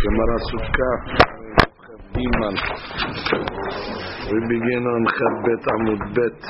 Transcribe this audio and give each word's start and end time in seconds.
Gemara 0.00 0.38
Sukkah, 0.48 0.96
Biman. 2.16 2.56
We 4.32 4.38
begin 4.48 4.82
on 4.92 5.02
Charbet 5.16 5.62
Amud 5.74 6.02
Bet. 6.16 6.40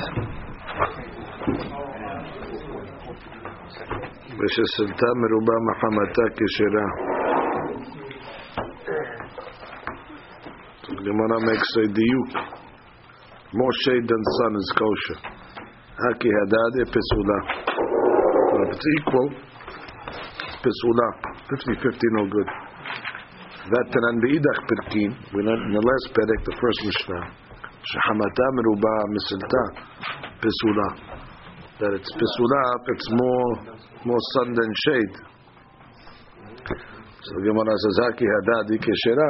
ושסלתה 4.39 5.09
מרובה 5.21 5.55
מחמתה 5.67 6.25
כשרה. 6.37 6.87
הגמרא 10.89 11.37
makes 11.47 11.71
a 11.83 11.93
דיוק. 11.93 12.31
משה 13.53 13.95
דנסן 14.07 14.53
is 14.61 14.69
kosher. 14.79 15.19
הכי 16.09 16.29
הדדה 16.41 16.91
פסולה. 16.91 17.39
It's 18.71 18.85
equal. 18.97 19.29
פסולה. 20.61 21.09
50-50 21.47 22.17
no 22.17 22.25
good. 22.31 22.60
Vatanan 23.71 24.15
beidach 24.19 24.59
perkin. 24.67 25.11
We 25.33 25.39
learned 25.47 25.63
in 25.67 25.73
the 25.79 25.79
last 25.79 26.05
the 26.13 26.55
first 26.59 26.79
Mishnah. 26.83 27.23
Shahamata 27.87 28.45
meruba 28.55 28.93
misilta 29.15 29.63
pesula. 30.43 30.87
That 31.79 31.91
it's 31.95 32.11
pesula 32.11 32.63
it's 32.91 33.09
more 33.11 33.49
more 34.03 34.21
sun 34.35 34.53
than 34.53 34.69
shade. 34.85 35.13
So 37.23 37.29
the 37.37 37.43
Gemara 37.47 37.73
says 37.79 37.97
haki 38.03 38.25
hadadi 38.27 38.75
keshera. 38.75 39.29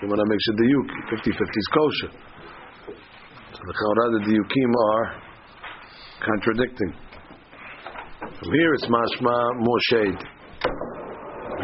Gemara 0.00 0.22
makes 0.28 0.46
a 0.48 0.54
diuk. 0.60 0.88
50-50 1.10 1.32
is 1.34 1.68
kosher. 1.74 2.12
So 3.54 3.60
the 3.66 3.74
Chaura, 3.74 4.04
the 4.22 4.34
are 4.78 5.06
contradicting. 6.22 6.92
From 8.20 8.52
here 8.52 8.74
it's 8.74 8.86
mashma 8.86 9.36
more 9.58 9.80
shade. 9.90 10.33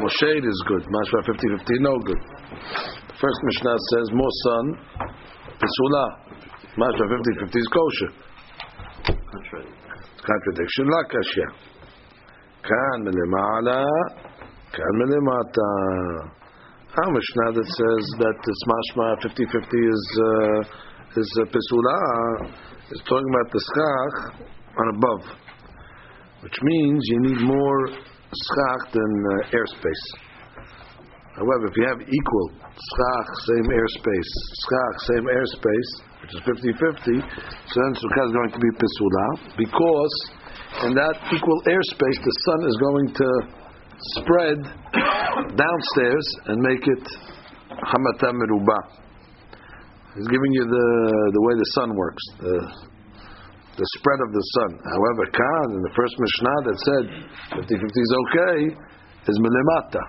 More 0.00 0.08
shade 0.16 0.44
is 0.48 0.64
good. 0.66 0.84
Mashma 0.88 1.20
50-50 1.28 1.60
no 1.84 1.92
good. 1.98 2.16
The 2.16 3.16
first 3.20 3.40
Mishnah 3.44 3.76
says 3.92 4.06
more 4.16 4.34
sun, 4.44 4.64
pesula. 5.60 6.06
Mashma 6.80 7.04
50-50 7.20 7.60
is 7.60 7.68
kosher. 7.68 8.10
Contradiction. 10.24 10.88
La 10.88 11.02
kashya. 11.04 11.48
Kan 12.64 12.96
milimala, 13.04 13.84
kan 14.72 14.92
milimata. 15.04 15.68
Our 16.96 17.12
Mishnah 17.12 17.60
that 17.60 17.68
says 17.68 18.04
that 18.24 18.36
this 18.40 18.60
mashma 18.72 19.20
50-50 19.20 19.92
is 19.92 20.04
uh, 20.16 21.20
is 21.20 21.30
uh, 21.40 21.44
pesula 21.44 21.98
is 22.90 23.02
talking 23.04 23.28
about 23.36 23.52
the 23.52 23.60
schach 23.68 24.16
on 24.78 24.96
above, 24.96 25.24
which 26.40 26.56
means 26.62 27.00
you 27.04 27.20
need 27.20 27.40
more 27.42 28.09
schach 28.30 28.82
than 28.92 29.12
uh, 29.26 29.56
airspace. 29.56 30.04
However, 31.34 31.66
if 31.66 31.74
you 31.76 31.86
have 31.88 32.00
equal 32.02 32.46
schach, 32.62 33.28
same 33.48 33.68
airspace, 33.70 34.30
schach, 34.66 34.96
same 35.10 35.26
airspace, 35.26 35.90
which 36.22 36.32
is 36.36 36.40
50-50, 36.44 37.22
so 37.22 37.74
then 37.80 37.92
sukkah 37.96 38.24
is 38.28 38.34
going 38.34 38.52
to 38.52 38.60
be 38.60 38.70
pesula 38.76 39.26
because 39.56 40.14
in 40.86 40.94
that 40.94 41.16
equal 41.32 41.60
airspace, 41.66 42.18
the 42.22 42.34
sun 42.44 42.60
is 42.68 42.76
going 42.78 43.08
to 43.14 43.28
spread 44.20 44.58
downstairs 45.56 46.26
and 46.46 46.56
make 46.60 46.86
it 46.86 47.04
hamata 47.88 48.30
meruba. 48.32 48.78
He's 50.14 50.26
giving 50.26 50.52
you 50.52 50.64
the 50.64 50.86
the 51.32 51.42
way 51.42 51.54
the 51.54 51.70
sun 51.74 51.94
works, 51.94 52.22
the 52.40 52.54
the 53.80 53.88
spread 53.96 54.20
of 54.20 54.30
the 54.36 54.44
sun. 54.60 54.70
However, 54.84 55.24
Khan 55.32 55.66
in 55.72 55.80
the 55.80 55.94
first 55.96 56.12
Mishnah 56.20 56.58
that 56.68 56.76
said 56.84 57.04
50-50 57.64 57.80
is 57.80 58.12
okay 58.28 58.58
is 59.24 59.36
melimata, 59.40 60.04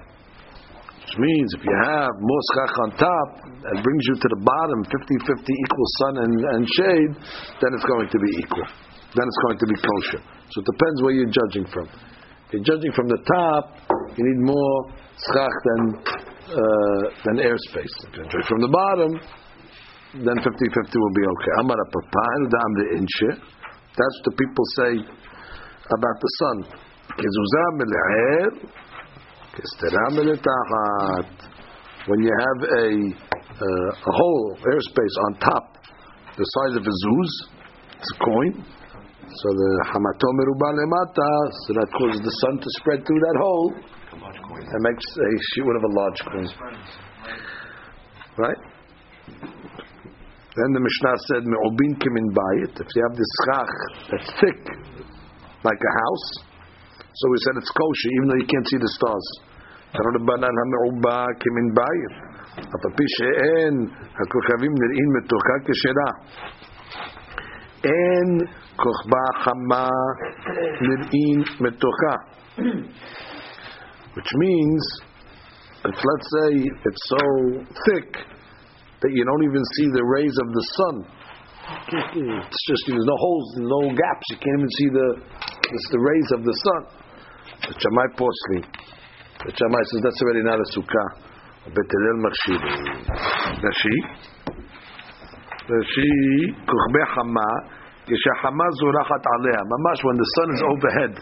which 1.08 1.16
means 1.16 1.48
if 1.56 1.64
you 1.64 1.76
have 1.88 2.12
moschach 2.20 2.74
on 2.84 2.90
top 3.00 3.30
and 3.48 3.76
brings 3.80 4.04
you 4.12 4.16
to 4.20 4.28
the 4.28 4.42
bottom 4.44 4.80
50-50 4.92 5.48
equal 5.48 5.88
sun 6.04 6.14
and, 6.20 6.34
and 6.36 6.64
shade, 6.68 7.12
then 7.64 7.70
it's 7.72 7.88
going 7.88 8.12
to 8.12 8.20
be 8.20 8.32
equal. 8.44 8.68
Then 9.16 9.24
it's 9.24 9.42
going 9.48 9.60
to 9.64 9.68
be 9.72 9.78
kosher. 9.80 10.22
So 10.52 10.60
it 10.60 10.68
depends 10.68 10.98
where 11.08 11.16
you're 11.16 11.32
judging 11.32 11.68
from. 11.72 11.88
If 11.88 12.60
you're 12.60 12.68
judging 12.68 12.92
from 12.92 13.08
the 13.08 13.22
top, 13.24 13.64
you 14.20 14.24
need 14.28 14.42
more 14.44 14.76
schach 15.16 15.56
than 15.64 15.82
uh, 16.52 17.04
than 17.24 17.36
airspace. 17.40 17.96
If 18.04 18.20
judging 18.20 18.44
from 18.52 18.60
the 18.60 18.72
bottom, 18.72 19.12
then 20.20 20.38
50-50 20.44 20.44
will 20.44 21.16
be 21.16 21.24
okay. 21.24 21.52
Amar 21.64 21.80
apapayil 21.80 22.44
dam 22.52 22.72
the 22.76 22.86
inshe. 23.00 23.32
That's 23.98 24.16
what 24.20 24.26
the 24.32 24.36
people 24.40 24.66
say 24.80 24.94
about 25.04 26.18
the 26.22 26.32
sun. 26.40 26.58
When 32.08 32.20
you 32.24 32.34
have 32.34 32.60
a 32.64 33.32
uh, 33.62 34.10
a 34.10 34.12
hole 34.12 34.58
airspace 34.66 35.16
on 35.28 35.34
top, 35.40 35.78
the 36.38 36.44
size 36.44 36.76
of 36.78 36.84
a 36.84 36.96
zuz, 37.04 37.32
it's 38.00 38.12
a 38.16 38.26
coin. 38.26 38.54
So 39.22 39.48
the 39.54 39.72
hamato 39.94 40.30
lemata, 40.76 41.32
so 41.68 41.74
that 41.80 41.88
causes 41.94 42.22
the 42.22 42.36
sun 42.42 42.60
to 42.60 42.70
spread 42.80 43.06
through 43.06 43.20
that 43.20 43.38
hole 43.40 43.74
and 44.12 44.82
makes 44.84 45.06
a 45.06 45.30
shiur 45.54 45.76
of 45.78 45.84
a 45.84 45.92
large 45.94 46.20
coin. 46.32 46.48
Right? 48.38 48.58
Then 50.57 50.69
the 50.73 50.81
Mishnah 50.81 51.17
said, 51.29 51.43
"Me'obin 51.45 51.93
kimin 52.01 52.29
bayit." 52.33 52.73
If 52.81 52.89
you 52.89 53.03
have 53.07 53.17
this 53.17 53.33
schach 53.45 53.75
that's 54.11 54.31
thick, 54.41 54.63
like 55.69 55.81
a 55.91 55.93
house, 56.01 56.29
so 57.13 57.25
we 57.29 57.39
said 57.45 57.55
it's 57.61 57.73
kosher, 57.73 58.11
even 58.17 58.27
though 58.29 58.41
you 58.41 58.49
can't 58.49 58.69
see 58.69 58.81
the 58.81 58.93
stars. 58.97 59.27
Rabbanan 59.93 60.55
ha'me'uba 60.61 61.19
kimin 61.41 61.69
bayit. 61.77 62.15
אף 62.57 62.83
על 62.85 62.93
פי 62.97 63.05
שאין 63.17 63.75
הכוכבים 64.21 64.73
נראים 64.81 65.09
מתוכה 65.17 65.57
כשרה. 65.67 66.11
אין 67.85 68.29
כוכבה 68.77 69.25
חמה 69.43 69.89
נראים 70.81 71.41
מתוכה. 71.61 72.17
Which 74.17 74.33
means, 74.43 74.85
if 75.85 75.99
let's 76.09 76.29
say 76.37 76.53
it's 76.87 77.05
so 77.15 77.25
thick 77.85 78.11
that 79.02 79.12
you 79.14 79.24
don't 79.26 79.44
even 79.44 79.64
see 79.78 79.88
the 79.94 80.06
rays 80.06 80.36
of 80.38 80.48
the 80.54 80.66
sun. 80.78 80.96
It's 82.52 82.64
just 82.68 82.84
there's 82.88 83.06
no 83.06 83.18
holes, 83.18 83.48
no 83.64 83.82
gaps. 83.94 84.26
You 84.34 84.40
can't 84.42 84.58
even 84.60 84.74
see 84.78 84.90
the 84.92 85.08
it's 85.72 85.90
the 85.92 86.02
rays 86.02 86.30
of 86.36 86.42
the 86.44 86.56
sun. 86.66 86.82
The 87.70 87.74
Shammai 87.78 88.08
posli. 88.18 88.60
The 89.46 89.52
Shammai 89.56 89.82
says 89.90 90.00
that's 90.04 90.22
already 90.22 90.44
not 90.44 90.60
a 90.60 90.68
sukkah. 90.74 91.10
Betelel 91.72 92.18
makshiv. 92.26 92.62
Nashi. 93.62 93.98
Nashi 95.70 96.12
kuchbe 96.68 97.02
hama. 97.16 97.50
כשהחמה 98.12 98.66
זורחת 98.80 99.24
aleha. 99.34 99.62
ממש, 99.72 99.98
when 100.04 100.18
the 100.18 100.30
sun 100.36 100.50
is 100.56 100.62
overhead, 100.72 101.14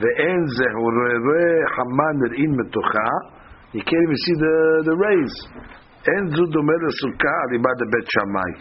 ואין 0.00 0.40
זהורי 0.56 1.52
חמה 1.74 2.08
נראים 2.20 2.50
metocha 2.58 3.08
you 3.74 3.82
can't 3.82 4.02
even 4.06 4.18
see 4.24 4.36
the, 4.44 4.56
the 4.84 4.96
rays. 4.96 5.34
אין 6.09 6.23
זו 6.35 6.43
דומה 6.53 6.77
לסוכה 6.83 7.35
על 7.43 7.49
איבד 7.55 7.79
בית 7.91 8.07
שמאי. 8.15 8.51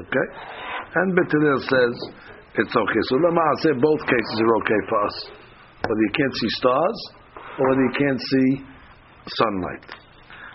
Okay? 0.00 0.26
And 0.98 1.14
Bet 1.14 1.30
Hillel 1.30 1.60
says 1.72 1.94
it's 2.60 2.74
okay. 2.82 3.02
So 3.08 3.14
למעשה 3.26 3.70
both 3.78 4.02
cases 4.12 4.36
are 4.44 4.54
okay 4.60 4.80
for 4.88 4.98
us. 5.08 5.16
Whether 5.86 6.02
you 6.06 6.14
can't 6.20 6.36
see 6.40 6.50
stars, 6.60 6.98
or 7.58 7.62
whether 7.68 7.84
you 7.88 7.94
can't 8.02 8.22
see 8.30 8.48
sunlight. 9.38 9.86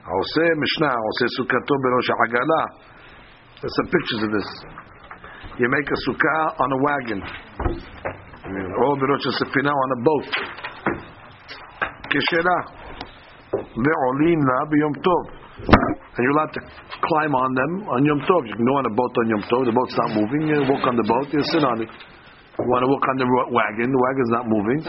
העושה 0.07 0.45
משנה, 0.63 0.93
עושה 1.07 1.25
סוכתו 1.37 1.75
בראש 1.83 2.07
העגלה. 2.13 2.63
There's 3.59 3.75
some 3.79 3.89
pictures 3.95 4.21
of 4.27 4.31
this. 4.37 4.49
You 5.59 5.67
make 5.77 5.89
a 5.95 5.99
sukkah 6.05 6.43
on 6.63 6.69
a 6.77 6.79
wagon. 6.85 7.21
Or 8.81 8.93
בראש 8.99 9.23
הספינה 9.27 9.71
on 9.83 9.89
a 9.97 9.99
boat. 10.07 10.31
כשרה. 12.09 12.59
ועולים 13.53 14.39
לה 14.47 14.59
ביום 14.69 14.93
טוב. 14.93 15.23
and 15.66 16.20
you're 16.24 16.36
allowed 16.36 16.52
to 16.56 16.62
climb 17.04 17.32
on 17.36 17.50
them 17.54 17.72
on 17.88 18.00
Yom 18.04 18.20
Tov. 18.24 18.42
You 18.48 18.56
can 18.56 18.66
go 18.66 18.76
on 18.80 18.86
a 18.88 18.94
boat 18.94 19.12
on 19.20 19.26
Yom 19.28 19.42
Tov. 19.48 19.62
The 19.68 19.74
boat's 19.76 19.96
not 19.96 20.10
moving. 20.16 20.42
You 20.48 20.64
walk 20.68 20.84
on 20.88 20.96
the 20.96 21.06
boat. 21.06 21.28
You 21.32 21.42
sit 21.52 21.64
on 21.64 21.84
it. 21.84 21.90
You 21.90 22.68
want 22.68 22.84
to 22.84 22.90
walk 22.92 23.04
on 23.08 23.16
the 23.16 23.28
wagon. 23.52 23.88
The 23.88 24.00
wagon's 24.00 24.32
not 24.36 24.44
moving. 24.48 24.80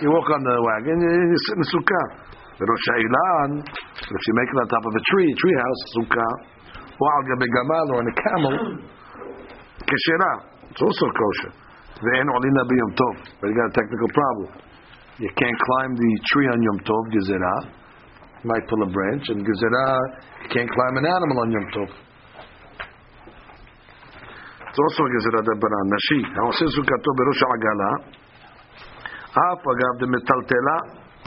You 0.00 0.08
walk 0.12 0.28
on 0.28 0.42
the 0.44 0.56
wagon. 0.60 0.96
You 1.00 1.38
sit 1.48 1.54
in 1.56 1.60
the 1.64 1.70
sukkah. 1.72 2.06
The 2.54 2.64
Rosh 2.70 2.88
if 2.94 4.22
you 4.30 4.34
make 4.38 4.46
it 4.46 4.58
on 4.62 4.68
top 4.70 4.86
of 4.86 4.94
a 4.94 5.02
tree, 5.10 5.26
tree 5.26 5.56
house, 5.58 5.80
sukkah, 5.98 6.32
or 7.02 7.08
al 7.10 7.22
gamal 7.26 7.86
or 7.90 7.98
on 7.98 8.06
a 8.06 8.14
camel, 8.14 8.54
keshera. 9.82 10.32
It's 10.70 10.82
also 10.82 11.06
kosher. 11.10 11.52
Ve'en 11.98 12.28
olina 12.30 12.62
b'yom 12.62 12.90
tov. 12.94 13.14
But 13.40 13.50
you 13.50 13.54
got 13.58 13.70
a 13.70 13.74
technical 13.74 14.08
problem. 14.14 14.48
You 15.18 15.30
can't 15.34 15.58
climb 15.58 15.94
the 15.96 16.10
tree 16.30 16.46
on 16.46 16.62
Yom 16.62 16.78
Tov, 16.82 17.02
gezerah 17.10 17.83
You 18.43 18.47
might 18.47 18.65
pull 18.69 18.81
a 18.83 18.89
branch, 18.89 19.25
and 19.29 19.43
gezerah, 19.43 19.93
you 20.43 20.49
can't 20.55 20.71
climb 20.71 20.95
an 21.01 21.05
animal 21.05 21.37
on 21.43 21.47
Yom 21.51 21.67
Tov. 21.75 21.89
It's 24.69 24.79
also 24.79 25.01
gezerah 25.13 25.43
dabaran. 25.43 25.85
Nashi. 25.93 26.19
העושה 26.37 26.65
סוכתו 26.75 27.11
בראש 27.17 27.39
העגלה, 27.43 27.91
אף 29.31 29.61
אגב 29.71 29.93
דמטלטלה, 29.99 30.77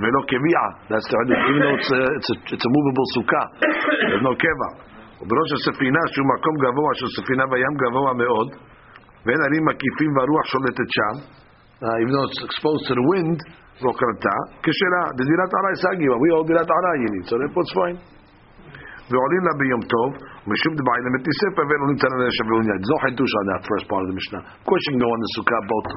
Velo 0.01 0.21
kevi'ah. 0.25 0.89
That's 0.89 1.05
the 1.05 1.17
hadith. 1.21 1.43
Even 1.53 1.61
though 1.61 1.77
it's 1.77 1.93
a, 1.93 2.03
it's 2.17 2.31
a, 2.33 2.37
it's 2.57 2.65
a 2.65 2.73
movable 2.73 3.07
sukkah. 3.13 3.47
There's 3.61 4.25
no 4.25 4.35
keva. 4.35 4.93
ובראש 5.23 5.51
הספינה 5.53 6.03
שהוא 6.13 6.27
מקום 6.35 6.55
גבוה 6.65 6.91
של 6.99 7.09
ספינה 7.17 7.45
בים 7.47 7.75
גבוה 7.83 8.13
מאוד 8.23 8.49
ואין 9.25 9.41
ערים 9.47 9.65
מקיפים 9.71 10.11
והרוח 10.17 10.45
שולטת 10.53 10.89
שם 10.97 11.15
uh, 11.85 12.03
even 12.03 12.13
though 12.15 12.27
it's 12.31 12.43
exposed 12.49 12.85
to 12.91 12.95
the 12.99 13.07
wind 13.13 13.39
לא 13.85 13.91
קרתה 14.01 14.37
כשרה 14.65 15.03
דדירת 15.19 15.51
עראי 15.59 15.77
סגיבה 15.83 16.17
we 16.23 16.29
all 16.35 16.45
דירת 16.51 16.69
עראי 16.77 16.99
you 17.05 17.11
need 17.15 17.27
so 17.31 17.35
therefore 17.43 17.65
it's 17.67 17.75
fine 17.79 17.99
ועולים 19.11 19.43
לה 19.47 19.53
ביום 19.61 19.83
טוב 19.95 20.09
משום 20.51 20.73
דבעי 20.79 21.01
למתיספה 21.07 21.63
ואין 21.69 21.81
עולים 21.85 21.99
תנא 22.03 22.17
לשווה 22.23 22.57
יד 22.71 22.83
זו 22.89 22.97
חידוש 23.05 23.31
on 23.41 23.45
that 23.51 23.63
first 23.71 23.87
part 23.91 24.03
of 24.05 24.09
the 24.11 24.17
Mishnah 24.21 24.43
of 24.59 24.65
course 24.69 24.83
you 24.87 24.93
can 24.95 25.01
go 25.05 25.11
on 25.15 25.21
the 25.25 25.31
sukkah 25.37 25.63
boat 25.71 25.89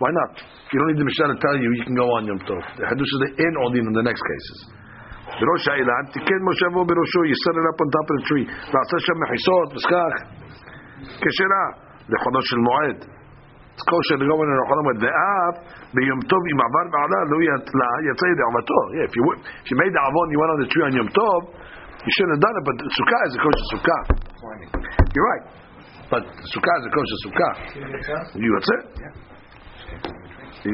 why 0.00 0.10
not 0.18 0.32
you 0.70 0.76
don't 0.78 0.90
need 0.92 1.00
the 1.02 1.08
Mishnah 1.10 1.28
to 1.32 1.38
tell 1.44 1.56
you 1.62 1.68
you 1.78 1.84
can 1.88 1.96
go 2.02 2.06
on 2.16 2.22
Yom 2.30 2.40
Tov 2.48 2.62
the 2.78 2.84
חידוש 2.90 3.08
is 3.14 3.20
the 3.24 3.30
in 3.46 3.54
עולים 3.62 3.84
in 3.90 3.94
the 3.98 4.04
next 4.10 4.24
cases 4.32 4.58
בראש 5.40 5.68
האילן, 5.68 6.04
תיקן 6.12 6.40
מושבו 6.46 6.84
בראשו, 6.88 7.20
יסר 7.32 7.54
it 7.60 7.66
up 7.70 7.78
on 7.84 7.88
top 7.96 8.06
of 8.10 8.14
the 8.18 8.24
tree, 8.28 8.46
ועשה 8.72 8.96
שם 9.06 9.16
מחיסות, 9.22 9.68
וסכך, 9.74 10.14
כשרה, 11.22 11.64
לחודו 12.12 12.42
של 12.42 12.56
מועד. 12.66 12.98
It's 13.78 13.86
kosher 13.86 14.18
to 14.18 14.26
go 14.26 14.34
in 14.42 14.48
לחול 14.58 14.78
המועד, 14.82 14.98
ואף 15.04 15.54
ביום 15.94 16.20
טוב, 16.30 16.42
אם 16.50 16.58
עבר 16.66 16.86
בעלה, 16.94 17.20
לא 17.32 17.38
יתלה, 17.46 17.90
יצא 18.08 18.26
ידי 18.32 18.44
עבתו. 18.48 18.80
Yeah, 18.96 19.08
if 19.08 19.14
you, 19.16 19.22
if 19.62 19.66
you 19.70 19.76
made 19.82 19.92
the 19.94 20.02
avon, 20.08 20.26
you 20.32 20.38
went 20.42 20.50
on 20.54 20.58
the 20.62 20.68
tree 20.72 20.84
on 20.88 20.92
Yom 20.98 21.08
Tov, 21.18 21.40
you 22.04 22.12
shouldn't 22.14 22.34
have 22.36 22.42
done 22.46 22.54
it, 22.58 22.64
but 22.68 22.74
the 22.80 22.86
sukkah 22.98 23.22
is 23.28 23.32
a 23.38 23.40
kosher 23.44 23.66
sukkah. 23.72 24.02
You're 25.14 25.28
right. 25.30 25.44
But 26.10 26.22
the 26.26 26.46
sukkah 26.52 26.76
is 26.80 26.84
a 26.90 26.92
kosher 26.96 27.18
sukkah. 27.24 27.52
You 28.42 28.50
יוצא? 28.54 28.76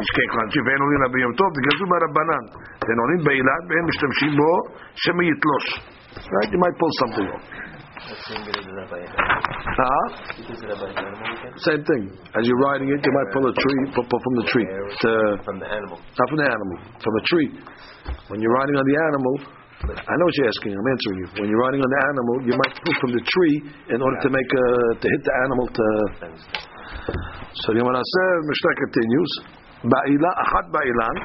יש 0.00 0.08
ככלנצ'י 0.16 0.60
ואין 0.66 0.80
עולים 0.84 1.00
לה 1.02 1.08
ביום 1.14 1.32
טוב, 1.40 1.48
תגזו 1.56 1.84
מהרבנן. 1.90 2.44
ואין 2.84 2.98
עולים 3.04 3.20
באילת 3.26 3.62
ואין 3.68 3.84
משתמשים 3.90 4.32
בו, 4.38 4.50
שמא 5.02 5.22
יתלוש. 5.30 5.66
Right? 6.34 6.50
You 6.52 6.60
might 6.64 6.76
pull 6.80 6.92
something 7.02 7.26
off. 7.34 7.44
Huh? 9.11 10.05
Same 11.59 11.83
thing. 11.83 12.03
As 12.31 12.43
you're 12.47 12.63
riding 12.71 12.87
it, 12.87 12.99
you 13.03 13.11
might 13.11 13.29
pull 13.35 13.43
a 13.43 13.53
tree 13.53 13.79
pull, 13.91 14.05
pull 14.07 14.21
from 14.23 14.35
the 14.39 14.45
tree. 14.47 14.67
To, 14.67 15.09
uh, 15.11 15.43
from 15.43 15.59
the 15.59 15.67
animal. 15.67 15.97
Not 15.99 16.27
from 16.31 16.39
the 16.39 16.47
animal. 16.47 16.77
From 17.03 17.13
a 17.19 17.23
tree. 17.27 17.49
When 18.31 18.39
you're 18.39 18.55
riding 18.55 18.75
on 18.79 18.85
the 18.87 18.97
animal, 19.11 19.33
I 19.79 20.13
know 20.15 20.25
what 20.27 20.35
you're 20.35 20.51
asking. 20.51 20.71
I'm 20.75 20.89
answering 20.91 21.17
you. 21.23 21.27
When 21.39 21.47
you're 21.51 21.63
riding 21.63 21.81
on 21.83 21.91
the 21.91 22.01
animal, 22.11 22.35
you 22.47 22.55
might 22.55 22.73
pull 22.83 22.95
from 22.99 23.11
the 23.15 23.23
tree 23.23 23.55
in 23.95 23.99
order 23.99 24.19
to 24.23 24.29
make 24.31 24.49
a, 24.51 24.65
to 24.99 25.05
hit 25.07 25.21
the 25.23 25.35
animal 25.43 25.65
to. 25.71 25.85
So 27.63 27.75
the 27.75 27.79
Yomanaser 27.83 28.29
Mishnah 28.47 28.75
continues. 28.79 29.31
Ba'ila, 29.87 30.29
achat 30.43 30.65
ba'ilan, 30.75 31.15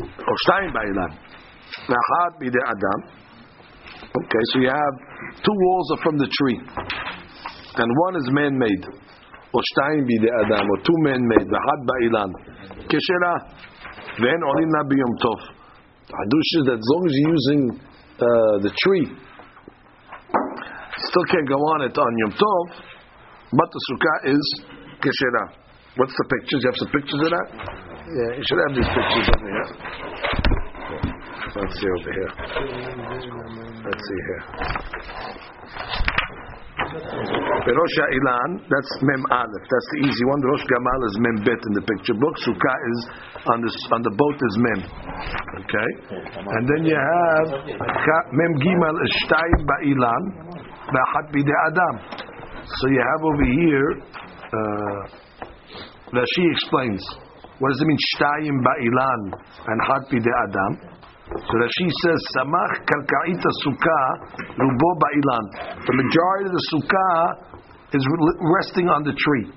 or 0.00 0.36
shtayim 0.44 0.72
ba'ilan. 0.76 1.10
achat 1.88 2.32
bide 2.40 2.60
adam. 2.68 3.23
Okay, 4.14 4.42
so 4.54 4.60
you 4.62 4.70
have 4.70 4.94
two 5.42 5.56
walls 5.58 5.90
are 5.90 6.02
from 6.06 6.16
the 6.22 6.30
tree, 6.30 6.54
and 6.54 7.88
one 8.06 8.14
is 8.14 8.30
man-made, 8.30 8.86
or 9.50 9.62
adam, 9.82 10.66
or 10.70 10.78
two 10.86 10.98
man-made, 11.02 11.50
the 11.50 11.58
had 11.58 11.80
ba'ilan. 11.82 12.30
Keshera, 12.86 13.34
then 14.22 14.38
olin 14.38 14.70
Nabi 14.70 14.94
biyom 14.94 15.14
tov. 15.18 15.40
Hadush 16.14 16.50
is 16.54 16.64
that 16.70 16.78
as 16.78 16.88
long 16.94 17.02
as 17.06 17.12
you're 17.18 17.34
using 17.34 17.60
uh, 18.22 18.54
the 18.62 18.70
tree, 18.86 19.06
still 21.10 21.26
can't 21.34 21.48
go 21.48 21.58
on 21.74 21.82
it 21.82 21.98
on 21.98 22.18
yom 22.22 22.32
tov, 22.38 22.64
but 23.50 23.66
the 23.66 23.80
sukkah 23.90 24.30
is 24.30 24.44
keshera. 25.02 25.58
What's 25.96 26.14
the 26.14 26.26
pictures? 26.38 26.62
You 26.62 26.70
have 26.70 26.78
some 26.78 26.92
pictures 26.94 27.18
of 27.18 27.30
that? 27.34 27.46
Yeah, 28.14 28.30
you 28.38 28.44
should 28.46 28.62
have 28.62 28.74
these 28.78 28.90
pictures 28.94 29.26
over 29.26 29.48
here. 29.50 30.33
Let's 31.54 31.74
see 31.78 31.86
over 31.86 32.10
here. 32.10 32.32
Let's 33.86 34.02
see 34.02 34.20
here. 34.26 34.42
Rosh 36.94 37.98
Ilan, 38.10 38.50
that's 38.66 38.90
Mem 39.02 39.22
Aleph. 39.30 39.64
That's 39.70 39.88
the 39.94 40.00
easy 40.06 40.24
one. 40.26 40.40
Rosh 40.42 40.66
Gamal 40.66 41.00
is 41.06 41.14
Mem 41.22 41.38
Bet 41.46 41.62
in 41.62 41.72
the 41.78 41.84
picture 41.86 42.14
book. 42.18 42.34
Sukkah 42.42 42.78
is 42.90 42.98
on 43.46 43.58
the 43.62 43.70
on 43.94 44.02
the 44.02 44.14
boat 44.18 44.38
is 44.38 44.54
Mem. 44.58 44.80
Okay, 45.62 45.88
and 46.42 46.62
then 46.68 46.82
you 46.90 46.98
have 46.98 47.46
Mem 48.34 48.52
Gimal 48.58 48.94
is 49.06 49.10
Shtayim 49.22 49.62
Ba'ilan, 49.62 50.22
Ba'achat 50.90 51.26
Bide 51.32 51.54
Adam. 51.70 51.94
So 52.66 52.88
you 52.90 52.98
have 52.98 53.22
over 53.22 53.46
here. 53.46 53.90
Uh, 54.50 55.00
Rashi 56.18 56.44
explains. 56.52 57.02
What 57.58 57.70
does 57.70 57.80
it 57.80 57.86
mean? 57.86 57.98
Shtayim 58.18 58.58
Ba'ilan 58.58 59.20
and 59.70 59.78
Hat 59.86 60.02
Bide 60.10 60.32
Adam. 60.50 60.93
So 61.24 61.56
Rashi 61.56 61.88
says, 62.04 62.20
Samach 62.36 62.84
karkaita 62.84 63.50
sukkah 63.64 64.06
rubo 64.60 64.90
ba'ilan. 65.00 65.44
The 65.80 65.96
majority 65.96 66.52
of 66.52 66.52
the 66.52 66.64
sukkah 66.68 67.56
is 67.96 68.04
resting 68.60 68.92
on 68.92 69.00
the 69.08 69.16
tree. 69.16 69.48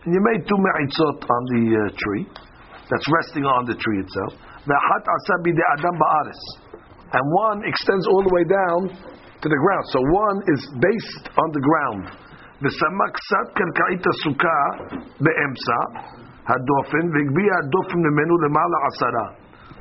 And 0.00 0.14
you 0.14 0.22
made 0.22 0.46
two 0.46 0.54
mechitzot 0.54 1.18
on 1.18 1.42
the 1.50 1.62
uh, 1.66 1.90
tree. 1.98 2.30
That's 2.94 3.06
resting 3.10 3.42
on 3.42 3.66
the 3.66 3.74
tree 3.74 3.98
itself. 4.06 4.38
And 7.10 7.26
one 7.34 7.58
extends 7.66 8.06
all 8.06 8.22
the 8.22 8.30
way 8.30 8.44
down 8.46 8.86
to 9.42 9.48
the 9.50 9.58
ground. 9.66 9.84
So 9.90 9.98
one 9.98 10.38
is 10.46 10.62
based 10.78 11.26
on 11.34 11.50
the 11.50 11.60
ground. 11.60 12.14
The 12.62 12.70
sat 12.70 13.50
karkaita 13.58 14.10
sukkah 14.22 14.94
be'emsa. 15.18 16.29
הדופן, 16.51 17.03
והגביה 17.13 17.53
הדופן 17.61 17.99
ממנו 18.07 18.33
למעלה 18.43 18.77
עשרה. 18.87 19.27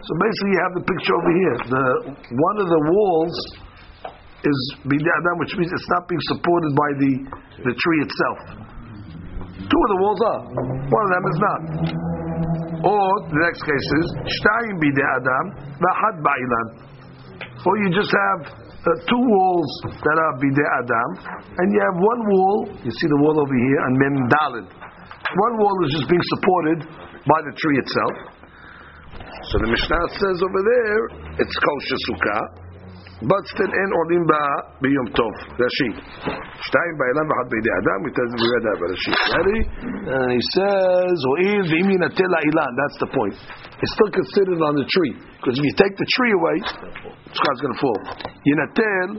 So 0.07 0.13
basically 0.21 0.53
you 0.57 0.63
have 0.67 0.75
the 0.81 0.85
picture 0.91 1.15
over 1.17 1.33
here. 1.41 1.57
The, 1.75 1.85
one 2.49 2.57
of 2.61 2.69
the 2.69 2.83
walls 2.93 3.37
is 4.45 4.61
בידי 4.85 5.13
אדם, 5.21 5.35
which 5.41 5.55
means 5.57 5.71
it's 5.73 5.91
not 5.95 6.05
being 6.11 6.25
supported 6.33 6.73
by 6.77 6.91
the, 7.03 7.13
the 7.67 7.75
tree 7.83 8.01
itself. 8.07 8.39
Two 9.65 9.81
of 9.85 9.89
the 9.95 10.01
walls 10.05 10.21
are. 10.33 10.43
One 10.97 11.05
of 11.09 11.13
them 11.17 11.25
is 11.33 11.39
not. 11.47 11.61
Or, 12.85 13.07
the 13.33 13.41
next 13.49 13.63
case 13.65 13.89
is, 14.01 14.07
שתיים 14.37 14.75
בידי 14.83 15.07
אדם, 15.19 15.45
ואחת 15.81 16.15
באילן. 16.27 16.69
Or 17.65 17.75
you 17.81 17.89
just 17.97 18.13
have 18.13 18.41
uh, 18.85 18.93
two 19.09 19.23
walls 19.25 19.71
that 19.89 20.17
are 20.21 20.35
bidei 20.37 20.69
adam, 20.85 21.09
and 21.57 21.67
you 21.73 21.81
have 21.81 21.97
one 21.97 22.21
wall. 22.29 22.59
You 22.85 22.93
see 22.93 23.09
the 23.09 23.21
wall 23.25 23.41
over 23.41 23.57
here 23.57 23.81
and 23.89 23.93
mem 23.97 24.15
dalid. 24.29 24.69
One 25.35 25.55
wall 25.59 25.77
is 25.87 25.91
just 25.99 26.09
being 26.09 26.27
supported 26.39 26.79
by 27.27 27.41
the 27.45 27.53
tree 27.57 27.79
itself. 27.81 28.15
So 29.51 29.55
the 29.61 29.69
Mishnah 29.69 30.05
says 30.17 30.37
over 30.41 30.63
there 30.65 31.01
it's 31.37 31.57
kosher 31.59 31.99
sukkah, 32.09 32.43
but 33.29 33.43
still 33.53 33.73
in 33.73 33.91
olim 33.93 34.25
ba 34.25 34.43
biyom 34.81 35.09
tov. 35.13 35.35
Rashi. 35.61 35.91
Shtayim 36.65 36.95
ba'ilam 37.01 37.27
v'chad 37.29 37.49
bidei 37.53 37.73
adam. 37.81 37.99
We 38.05 38.11
tell 38.17 38.29
we 38.33 38.47
read 38.49 38.65
that 38.65 38.77
by 38.81 38.87
Rashi. 38.93 39.13
Ready? 39.37 39.61
Uh, 40.09 40.29
he 40.33 40.43
says 40.57 41.17
ho'il 41.29 41.65
v'imi 41.69 41.97
natel 42.01 42.35
ilan. 42.49 42.73
That's 42.81 42.99
the 43.05 43.11
point. 43.13 43.37
It's 43.85 43.93
still 44.01 44.13
considered 44.13 44.61
on 44.65 44.75
the 44.81 44.87
tree 44.89 45.13
because 45.41 45.55
if 45.61 45.65
you 45.65 45.75
take 45.77 45.95
the 46.01 46.09
tree 46.17 46.33
away, 46.33 46.57
sukkah's 47.33 47.61
going 47.61 47.75
to 47.75 47.81
fall. 47.81 48.01
יינטל 48.49 49.11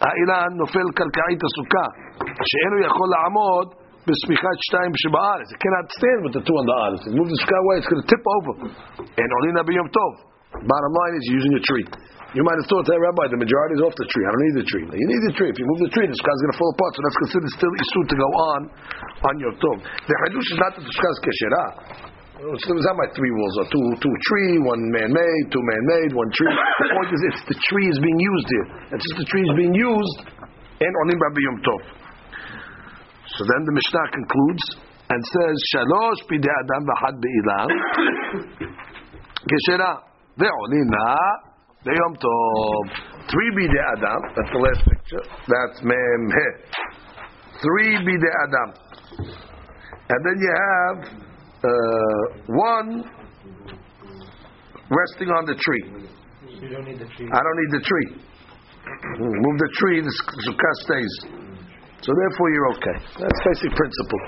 האילן 0.00 0.50
נופל 0.60 0.86
קרקעית 0.98 1.40
הסוכה 1.46 1.86
שאינו 2.50 2.76
יכול 2.86 3.08
לעמוד 3.14 3.79
shtayim. 4.07 4.91
It 4.93 5.59
cannot 5.61 5.85
stand 5.93 6.19
with 6.25 6.33
the 6.33 6.43
two 6.43 6.55
on 6.57 6.65
the 6.65 6.75
aretz. 6.75 7.03
It 7.05 7.13
moves 7.13 7.29
the 7.29 7.41
sky 7.45 7.59
away, 7.61 7.75
it's 7.77 7.89
going 7.89 8.01
to 8.01 8.09
tip 8.09 8.23
over. 8.41 8.53
And 8.97 9.27
olina 9.29 9.61
biyom 9.61 9.89
tov. 9.93 10.13
Bottom 10.51 10.93
line 10.93 11.13
is 11.15 11.21
you're 11.29 11.39
using 11.39 11.55
a 11.55 11.63
tree. 11.63 11.85
You 12.31 12.43
might 12.47 12.55
have 12.63 12.67
thought, 12.71 12.87
hey, 12.87 12.95
Rabbi, 12.95 13.27
the 13.27 13.39
majority 13.43 13.75
is 13.75 13.83
off 13.83 13.91
the 13.99 14.07
tree. 14.07 14.23
I 14.23 14.31
don't 14.31 14.43
need 14.47 14.57
the 14.63 14.67
tree. 14.71 14.83
You 14.87 15.07
need 15.07 15.23
the 15.27 15.35
tree. 15.35 15.51
If 15.51 15.57
you 15.59 15.67
move 15.67 15.83
the 15.83 15.91
tree, 15.91 16.07
the 16.07 16.15
sky 16.15 16.31
is 16.31 16.41
going 16.47 16.53
to 16.55 16.59
fall 16.63 16.71
apart. 16.71 16.91
So 16.95 16.99
that's 17.03 17.19
considered 17.27 17.51
still 17.59 17.73
isur 17.75 18.03
to 18.07 18.15
go 18.15 18.29
on 18.55 18.61
on 19.27 19.33
your 19.43 19.53
tov. 19.59 19.77
The 19.83 20.15
hadush 20.27 20.47
is 20.47 20.59
not 20.59 20.71
to 20.79 20.81
discuss 20.83 21.15
kesherah. 21.27 21.69
It's 22.41 22.65
not 22.65 22.97
my 22.97 23.05
three 23.13 23.29
walls 23.29 23.55
Or 23.61 23.67
two, 23.69 23.85
two 24.01 24.15
tree, 24.25 24.57
one 24.65 24.81
man-made, 24.89 25.43
two 25.53 25.61
man-made, 25.61 26.09
one 26.17 26.25
tree. 26.33 26.49
The 26.49 26.89
point 26.97 27.09
is, 27.13 27.21
it's 27.29 27.43
the 27.53 27.57
tree 27.69 27.85
is 27.85 27.99
being 28.01 28.17
used 28.17 28.47
here. 28.49 28.67
It's 28.97 29.05
just 29.05 29.17
the 29.21 29.29
tree 29.29 29.45
is 29.45 29.53
being 29.53 29.75
used, 29.77 30.17
and 30.81 30.91
onim 31.05 31.19
rabbi 31.21 31.41
yom 31.45 31.57
tov. 31.61 32.00
So 33.37 33.41
then 33.47 33.61
the 33.63 33.71
Mishnah 33.71 34.07
concludes 34.11 34.65
and 35.09 35.19
says, 35.23 35.55
Shalosh 35.71 36.21
bide 36.27 36.51
adam 36.51 36.83
v'had 36.87 37.15
be'ilam, 37.19 37.69
keshera 39.47 39.91
ve'olina 40.39 41.15
be'yom 41.85 42.13
tov. 42.19 42.85
Three 43.31 43.51
bide 43.55 43.79
adam, 43.95 44.21
that's 44.35 44.51
the 44.51 44.59
last 44.59 44.83
picture. 44.83 45.23
That's 45.47 45.81
mem 45.83 46.23
he. 46.35 46.47
Three 47.61 47.95
bide 48.03 48.29
adam. 48.43 48.69
And 50.09 50.19
then 50.25 50.37
you 50.43 50.51
have 50.67 50.97
uh, 51.63 52.23
one 52.47 52.89
resting 54.91 55.29
on 55.29 55.45
the 55.45 55.55
tree. 55.55 55.85
You 56.61 56.69
don't 56.69 56.85
need 56.85 56.99
the 56.99 57.05
tree. 57.05 57.29
I 57.31 57.39
don't 57.39 57.57
need 57.63 57.71
the 57.79 57.83
tree. 57.85 58.09
Move 59.19 59.57
the 59.57 59.69
tree, 59.79 60.01
the 60.01 60.13
sukkah 60.47 60.73
stays. 60.83 61.40
So 62.01 62.09
therefore, 62.17 62.47
you're 62.49 62.69
okay. 62.81 62.97
That's 63.21 63.39
basic 63.45 63.71
principle. 63.77 64.21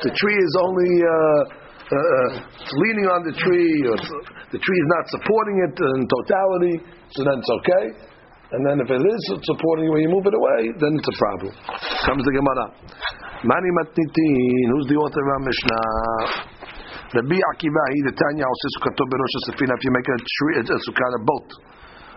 The 0.00 0.12
tree 0.12 0.38
is 0.40 0.52
only 0.64 0.92
uh, 1.04 1.64
uh, 1.84 2.28
it's 2.64 2.74
leaning 2.80 3.08
on 3.12 3.20
the 3.28 3.34
tree, 3.36 3.76
or 3.84 3.96
the 4.48 4.56
tree 4.56 4.78
is 4.80 4.88
not 4.88 5.04
supporting 5.12 5.56
it 5.68 5.74
in 5.76 6.00
totality, 6.08 6.74
so 7.12 7.18
then 7.28 7.36
it's 7.36 7.52
okay. 7.60 7.84
And 8.56 8.60
then 8.64 8.76
if 8.80 8.88
it 8.88 9.02
is 9.04 9.22
supporting 9.44 9.84
you 9.84 9.92
when 9.92 10.00
you 10.00 10.12
move 10.12 10.24
it 10.24 10.36
away, 10.36 10.60
then 10.80 10.96
it's 10.96 11.10
a 11.10 11.16
problem. 11.20 11.52
Comes 12.08 12.24
the 12.24 12.32
Gemara. 12.32 12.66
Mani 13.44 13.70
matnitin. 13.82 14.64
Who's 14.72 14.88
the 14.88 14.96
author 14.96 15.20
of 15.20 15.28
our 15.28 15.42
Mishnah? 15.44 16.54
Rabbi 17.20 17.36
Akiva, 17.36 17.82
he 17.94 17.98
the 18.08 18.14
Tanya, 18.16 18.48
also 18.48 18.66
sukkah 18.80 18.96
berosh. 18.96 19.52
If 19.52 19.60
you 19.60 19.92
make 19.92 20.08
a 20.08 20.18
tree, 20.18 20.54
a 20.56 20.62
sukkah, 20.64 21.10
a 21.14 21.20
boat. 21.20 21.48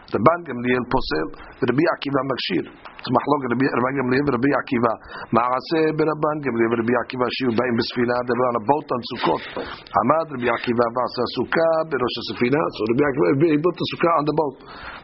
The 0.07 0.23
Ban 0.23 0.39
Gamliel 0.47 0.85
posel, 0.87 1.27
It's 1.57 3.09
machlok 3.09 3.41
Rabbi 3.49 3.65
Gamliel 3.97 4.29
Rabbi 4.29 4.51
Akiva. 4.61 4.93
Ma'aseh 5.33 5.89
b'Rabban 5.97 6.37
Gamliel 6.45 6.69
Rabbi 6.69 6.93
Akiva 7.01 7.25
shiu 7.33 7.49
ba'im 7.49 7.73
b'sfina. 7.73 8.13
They 8.29 8.35
were 8.37 8.47
on 8.53 8.57
a 8.61 8.63
boat 8.65 8.87
on 8.93 9.01
Sukkot. 9.09 9.41
Hamad 9.65 10.37
Rabbi 10.37 10.49
Akiva 10.53 10.85
v'asa 10.93 11.23
sukkah 11.33 11.89
b'rosh 11.89 12.19
sefina. 12.29 12.61
So 12.61 12.81
Rabbi 12.93 13.03
Akiva 13.09 13.49
he 13.49 13.57
built 13.57 13.73
the 13.73 13.87
sukkah 13.89 14.13
on 14.21 14.25
the 14.29 14.35
boat. 14.37 14.55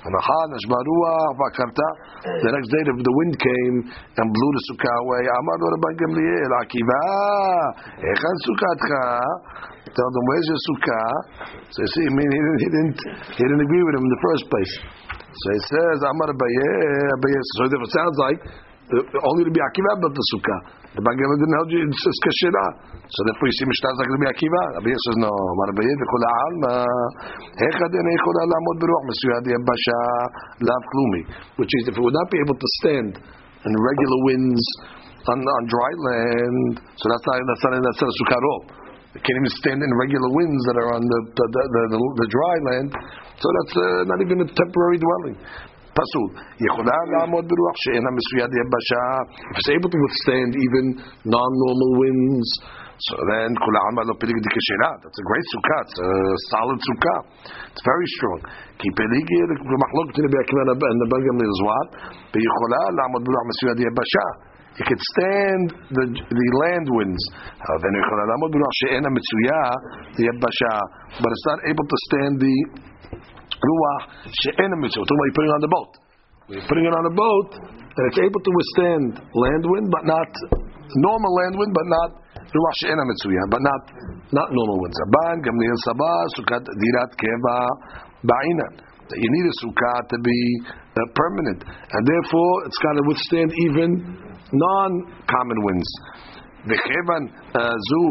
Anachan 0.05 0.49
ashbarua 0.53 1.13
v'akarta. 1.41 1.87
The 2.21 2.49
next 2.53 2.69
day 2.69 2.81
the 2.85 3.13
wind 3.17 3.33
came 3.41 3.75
and 3.89 4.27
blew 4.29 4.51
the 4.53 4.63
sukkah 4.69 4.93
away. 5.09 5.25
Amad 5.25 5.57
Rabban 5.57 5.93
Gamliel 6.05 6.53
Akiva. 6.61 7.01
Echan 7.97 8.35
sukkatcha. 8.45 9.01
Tell 9.89 10.09
them 10.09 10.25
where's 10.29 10.47
your 10.53 10.61
sukkah. 10.69 11.09
So 11.73 11.81
you 11.81 11.89
see, 11.97 12.05
I 12.05 12.13
mean, 12.13 12.29
he 12.29 12.67
didn't, 12.69 12.99
he 13.37 13.41
didn't 13.41 13.61
agree 13.61 13.83
with 13.85 13.95
him 13.97 14.05
in 14.05 14.11
the 14.13 14.21
first 14.21 14.45
place. 14.49 14.73
So 15.33 15.47
he 15.49 15.61
says, 15.65 15.97
Amar 16.05 16.29
Abaye, 16.29 16.69
Abaye. 17.17 17.39
So 17.57 17.65
it 17.65 17.73
sounds 17.89 18.17
like 18.21 18.39
uh, 18.93 19.01
only 19.25 19.49
Rabbi 19.49 19.57
Akiva 19.57 19.91
built 19.97 20.13
the 20.13 20.25
sukkah. 20.29 20.59
The 20.93 21.01
Bhagavad 21.01 21.37
didn't 21.41 21.57
help 21.57 21.69
you. 21.73 21.81
It 21.81 21.97
says 21.97 22.17
kashira. 22.21 22.65
So 23.09 23.19
therefore 23.25 23.47
you 23.49 23.55
see 23.57 23.65
Mishnah 23.65 23.97
like 23.97 24.11
Rabbi 24.13 24.27
Akiva. 24.29 24.61
Abaye 24.77 24.93
says 24.93 25.17
no. 25.17 25.33
Amar 25.33 25.67
Abaye 25.73 25.89
v'chol 25.89 26.23
ha'alma. 26.29 26.75
Hechad 27.65 27.93
en 27.97 28.07
echol 28.13 28.37
ha'lamod 28.45 28.77
beruach 28.77 29.05
mesuyad 29.09 29.45
yabasha 29.49 29.99
lav 30.69 30.81
klumi. 30.93 31.21
Which 31.57 31.73
is 31.81 31.89
if 31.89 31.97
it 31.97 32.03
would 32.03 32.13
not 32.13 32.29
be 32.29 32.37
able 32.45 32.57
to 32.61 32.69
stand 32.85 33.11
in 33.17 33.71
regular 33.73 34.19
winds 34.29 34.65
on, 35.33 35.39
on 35.41 35.63
dry 35.65 35.91
land, 35.97 36.73
so 36.93 37.03
that's 37.09 37.25
not 37.25 37.41
that's 37.41 37.63
not 37.65 37.71
that's 37.81 38.01
not 38.05 38.11
a 38.11 38.15
sukkah 38.21 38.37
at 38.37 38.45
all. 38.45 38.61
They 39.12 39.20
can't 39.24 39.38
even 39.40 39.54
stand 39.60 39.80
in 39.80 39.90
regular 40.04 40.30
winds 40.36 40.62
that 40.68 40.76
are 40.82 40.90
on 40.96 41.02
the 41.02 41.20
the, 41.38 41.46
the, 41.54 41.82
the, 41.92 41.98
the 42.22 42.28
dry 42.28 42.56
land. 42.68 42.90
So 43.40 43.46
that's 43.56 43.74
uh, 43.76 43.84
not 44.10 44.18
even 44.20 44.36
a 44.44 44.48
temporary 44.52 44.98
dwelling. 45.00 45.36
Pasul. 45.96 46.26
יכולה 46.68 46.98
לעמוד 47.12 47.44
ברוח 47.50 47.76
שאינה 47.82 48.10
מסויד 48.18 48.50
יבשה. 48.60 49.04
If 49.50 49.56
it's 49.60 49.70
able 49.76 49.90
to 49.94 49.98
withstand 50.04 50.50
even 50.66 50.84
non-normal 51.34 51.90
winds, 52.02 52.48
so 53.06 53.14
then 53.30 53.50
כולה 53.64 53.80
עלמא 53.86 54.02
לא 54.08 54.14
פליג 54.22 54.36
דקשנה. 54.46 54.90
That's 55.02 55.20
a 55.24 55.26
great 55.30 55.46
sukkah. 55.52 55.80
It's 55.86 55.98
a 56.08 56.12
solid 56.52 56.80
sukkah. 56.88 57.20
It's 57.72 57.84
very 57.92 58.08
strong. 58.16 58.40
כי 58.80 58.88
פליג 58.98 59.28
במחלוקת 59.70 60.14
נבי 60.24 60.38
עקיבא 60.42 60.62
נבן 61.00 61.20
גם 61.26 61.36
לזוואר, 61.42 61.86
ויכולה 62.32 62.82
לעמוד 62.96 63.20
ברוח 63.26 63.44
מסויד 63.50 63.76
יבשה. 63.86 64.26
It 64.73 64.85
could 64.89 65.03
stand 65.13 65.65
the 65.93 66.05
the 66.17 66.47
land 66.65 66.89
winds. 66.89 67.21
Then 67.61 67.93
but 71.21 71.29
it's 71.29 71.45
not 71.45 71.59
able 71.69 71.85
to 71.85 71.97
stand 72.09 72.41
the 72.41 72.55
ruach 73.61 74.01
she'ena 74.41 74.73
mitzvah. 74.81 75.05
Talking 75.05 75.13
about 75.13 75.29
you 75.29 75.35
putting 75.37 75.51
it 75.53 75.57
on 75.61 75.61
the 75.61 75.69
boat. 75.69 75.91
When 76.49 76.57
you're 76.57 76.67
putting 76.67 76.85
it 76.89 76.95
on 76.97 77.05
a 77.05 77.13
boat, 77.13 77.49
and 77.69 78.03
it's 78.09 78.19
able 78.19 78.41
to 78.41 78.51
withstand 78.51 79.21
land 79.37 79.63
wind, 79.63 79.87
but 79.93 80.03
not 80.09 80.29
normal 81.05 81.31
land 81.37 81.53
wind, 81.53 81.71
but 81.77 81.87
not 81.93 82.09
ruach 82.41 82.75
she'ena 82.81 83.03
mitzvah, 83.05 83.45
but 83.53 83.61
not 83.61 83.81
not 84.33 84.49
normal 84.49 84.81
winds. 84.81 84.97
Aban 85.05 85.37
gamliel 85.45 85.77
sabah 85.85 86.21
sukat 86.33 86.65
dirat 86.65 87.11
keva 87.13 87.59
ba'inan. 88.25 88.89
You 89.13 89.29
need 89.29 89.45
a 89.45 89.55
sukkah 89.61 89.99
to 90.09 90.17
be 90.25 90.39
uh, 90.65 91.05
permanent, 91.13 91.61
and 91.61 92.01
therefore 92.01 92.53
it's 92.65 92.79
got 92.81 92.93
to 92.97 93.03
withstand 93.05 93.49
even 93.69 93.89
non-common 94.52 95.58
winds. 95.66 95.90
וכיוון 96.68 97.22
זו, 97.88 98.02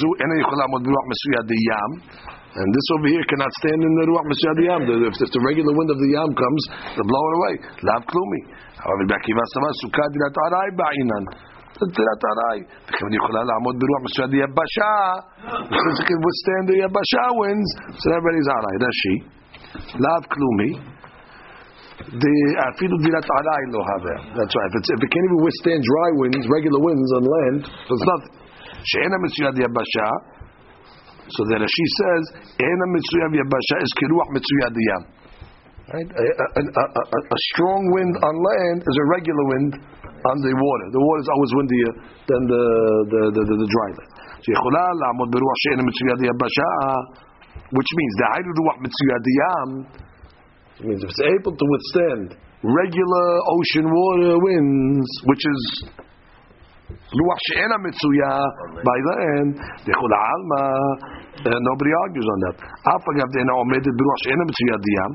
זו 0.00 0.08
אינה 0.20 0.34
יכולה 0.42 0.60
לעמוד 0.62 0.82
ברוח 0.86 1.04
מסויד 1.12 1.46
ים, 1.68 1.92
and 2.56 2.68
this 2.72 2.88
over 2.96 3.08
here 3.12 3.24
cannot 3.28 3.52
stand 3.60 3.80
in 3.84 3.92
the 4.00 4.04
ruach 4.08 4.26
mesuyad 4.32 4.58
yam. 4.64 4.80
If, 4.88 5.12
if 5.20 5.28
the 5.28 5.42
regular 5.44 5.76
wind 5.76 5.92
of 5.92 6.00
the 6.00 6.08
yam 6.16 6.32
comes, 6.32 6.62
to 6.96 7.02
blow 7.04 7.24
it 7.28 7.34
away. 7.36 7.54
Lav 7.84 8.00
klumi. 8.08 8.40
However, 8.80 9.04
bakiva 9.12 9.44
sama 9.52 9.68
sukkah 9.84 10.08
dirat 10.08 10.36
aray 10.48 10.68
ba'inan. 10.72 11.24
dirat 11.76 12.22
aray. 12.32 12.58
וכיוון 12.88 13.12
יכולה 13.12 13.40
לעמוד 13.44 13.74
ברוח 13.76 14.00
מסויד 14.08 14.32
יבשה, 14.40 14.94
since 15.68 15.98
it 16.00 16.06
can 16.08 16.20
withstand 16.24 16.64
the 16.72 16.76
yabasha 16.80 17.26
winds, 17.36 17.70
so 18.00 18.06
everybody's 18.16 18.48
aray. 18.56 18.76
That's 18.80 18.98
she. 19.04 19.14
Lav 20.00 20.22
klumi. 20.32 20.70
The 22.11 22.35
afilu 22.67 22.95
dirat 22.99 23.23
aray 23.23 23.63
lo. 23.71 23.79
That's 24.35 24.51
right. 24.51 24.67
If, 24.67 24.75
it's, 24.83 24.89
if 24.91 24.99
it 24.99 25.09
can't 25.15 25.27
even 25.31 25.39
withstand 25.47 25.79
dry 25.79 26.09
winds, 26.19 26.43
regular 26.51 26.83
winds 26.83 27.09
on 27.15 27.23
land, 27.23 27.59
so 27.63 27.91
it's 27.95 28.03
nothing. 28.03 28.33
She'ena 28.83 29.15
mesuyad 29.23 29.55
yabasha. 29.55 30.07
So 31.31 31.47
then 31.47 31.63
she 31.63 31.85
says, 32.03 32.23
"Ena 32.59 32.85
mitzuyav 32.91 33.31
yabasha 33.31 33.75
is 33.79 33.91
kiruach 33.95 34.29
mitzuyad 34.35 34.75
yam." 34.75 35.03
Right? 35.87 36.09
A, 36.11 36.25
a, 36.27 36.63
a, 36.67 37.19
a, 37.31 37.39
strong 37.55 37.83
wind 37.95 38.15
on 38.19 38.35
land 38.35 38.79
is 38.83 38.95
a 38.99 39.05
regular 39.15 39.45
wind 39.55 39.71
on 40.27 40.37
the 40.43 40.51
water. 40.51 40.87
The 40.91 40.99
water 40.99 41.21
is 41.23 41.31
always 41.31 41.51
windier 41.55 41.91
than 42.27 42.41
the 42.43 42.63
the, 43.07 43.21
the, 43.39 43.41
the, 43.47 43.55
the 43.55 43.69
dry 43.71 43.89
land. 43.95 44.11
Which 47.71 47.91
means 47.95 48.13
the 48.19 48.27
hayru 48.35 48.51
ruach 48.51 48.79
mitzuyad 48.83 49.23
yam 49.23 49.69
means 50.85 51.03
if 51.03 51.09
it's 51.09 51.25
able 51.25 51.53
to 51.55 51.65
withstand 51.65 52.37
regular 52.61 53.27
ocean 53.49 53.85
water 53.89 54.37
winds, 54.37 55.09
which 55.25 55.43
is 55.45 55.61
Ruach 56.91 57.41
she'ena 57.47 57.77
mitzuya 57.83 58.31
by 58.83 58.97
the 59.07 59.15
end, 59.39 59.55
dechul 59.83 60.11
alma, 60.11 60.63
nobody 61.43 61.91
argues 62.07 62.27
on 62.27 62.39
that. 62.47 62.55
Afagav 62.87 63.27
de'ena 63.35 63.51
omedet 63.63 63.95
beruach 63.95 64.21
she'ena 64.23 64.43
mitzuya 64.47 64.77
diyam, 64.79 65.11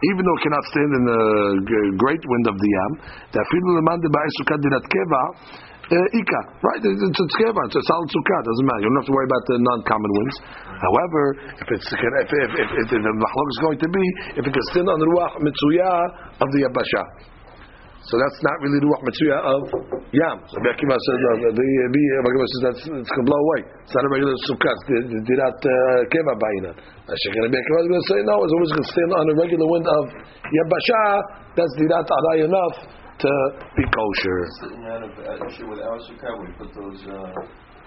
even 0.00 0.22
though 0.24 0.36
it 0.36 0.42
cannot 0.44 0.64
stand 0.72 0.92
in 0.96 1.04
the 1.04 1.22
great 2.00 2.24
wind 2.24 2.46
of 2.48 2.56
the 2.56 2.68
yam, 2.72 2.92
that 3.36 3.44
filu 3.52 3.70
leman 3.76 4.00
de 4.00 4.08
ba'isukat 4.08 4.58
dirat 4.64 4.84
keva, 4.88 5.22
Uh, 5.90 5.98
Ika, 5.98 6.40
right? 6.62 6.78
It's, 6.86 7.02
it's, 7.02 7.18
it's 7.18 7.36
keva, 7.42 7.66
it's 7.66 7.74
a 7.74 7.82
solid 7.82 8.06
sukkah, 8.14 8.40
doesn't 8.46 8.62
matter. 8.62 8.86
You 8.86 8.94
don't 8.94 9.00
have 9.02 9.10
to 9.10 9.16
worry 9.18 9.26
about 9.26 9.42
the 9.50 9.58
non-common 9.58 10.10
winds. 10.22 10.36
However, 10.86 11.22
if 11.58 11.66
it's 11.66 11.88
if, 11.90 11.98
if, 11.98 12.50
if, 12.62 12.68
if, 12.78 12.86
the 12.94 13.10
machlok 13.10 13.48
is 13.50 13.58
going 13.58 13.78
to 13.82 13.90
be, 13.90 14.04
if 14.38 14.42
it 14.46 14.52
can 14.54 14.66
stand 14.70 14.86
on 14.86 15.02
the 15.02 15.08
ruach 15.10 15.34
mitzuya 15.42 15.90
of 16.38 16.48
the 16.54 16.62
yabasha. 16.62 17.02
So 18.06 18.22
that's 18.22 18.38
not 18.38 18.54
really 18.62 18.78
the 18.78 18.86
ruach 18.86 19.02
mitzuya 19.02 19.38
of 19.42 19.60
yam. 20.14 20.38
So 20.46 20.62
Rabbi 20.62 20.78
Akiva 20.78 20.94
says 20.94 21.18
uh, 21.18 21.42
no, 21.42 21.58
the 21.58 21.66
the 21.90 22.04
Akiva 22.22 22.46
says 22.46 22.62
that's 22.70 22.82
it's 22.86 23.10
going 23.10 23.26
to 23.26 23.30
blow 23.34 23.42
away. 23.42 23.60
It's 23.82 23.94
not 23.98 24.06
a 24.06 24.10
regular 24.14 24.36
sukkah. 24.46 24.74
Did 24.94 25.38
not 25.42 25.58
uh, 25.58 25.74
keva 26.06 26.34
ba'ina. 26.38 26.70
Rabbi 26.70 27.58
Akiva 27.58 27.78
is 27.82 27.88
going 27.90 27.98
to 27.98 28.10
say 28.14 28.18
no. 28.30 28.46
It's 28.46 28.54
always 28.54 28.72
going 28.78 28.86
to 28.86 28.92
stand 28.94 29.10
on 29.10 29.26
a 29.26 29.34
regular 29.42 29.66
wind 29.66 29.90
of 29.90 30.02
yabasha. 30.54 31.02
That's 31.58 31.74
dirat 31.82 32.06
aray 32.06 32.46
enough 32.46 32.99
to 33.20 33.32
be 33.76 33.84
kosher. 33.92 34.38
Sitting 34.64 34.84
out 34.88 35.02
of 35.04 35.12
uh, 35.16 35.46
issue 35.48 35.68
with 35.68 35.80
our 35.80 35.98
sukkah, 36.08 36.32
we 36.40 36.48
put 36.56 36.74
those. 36.74 37.00
Uh, 37.06 37.32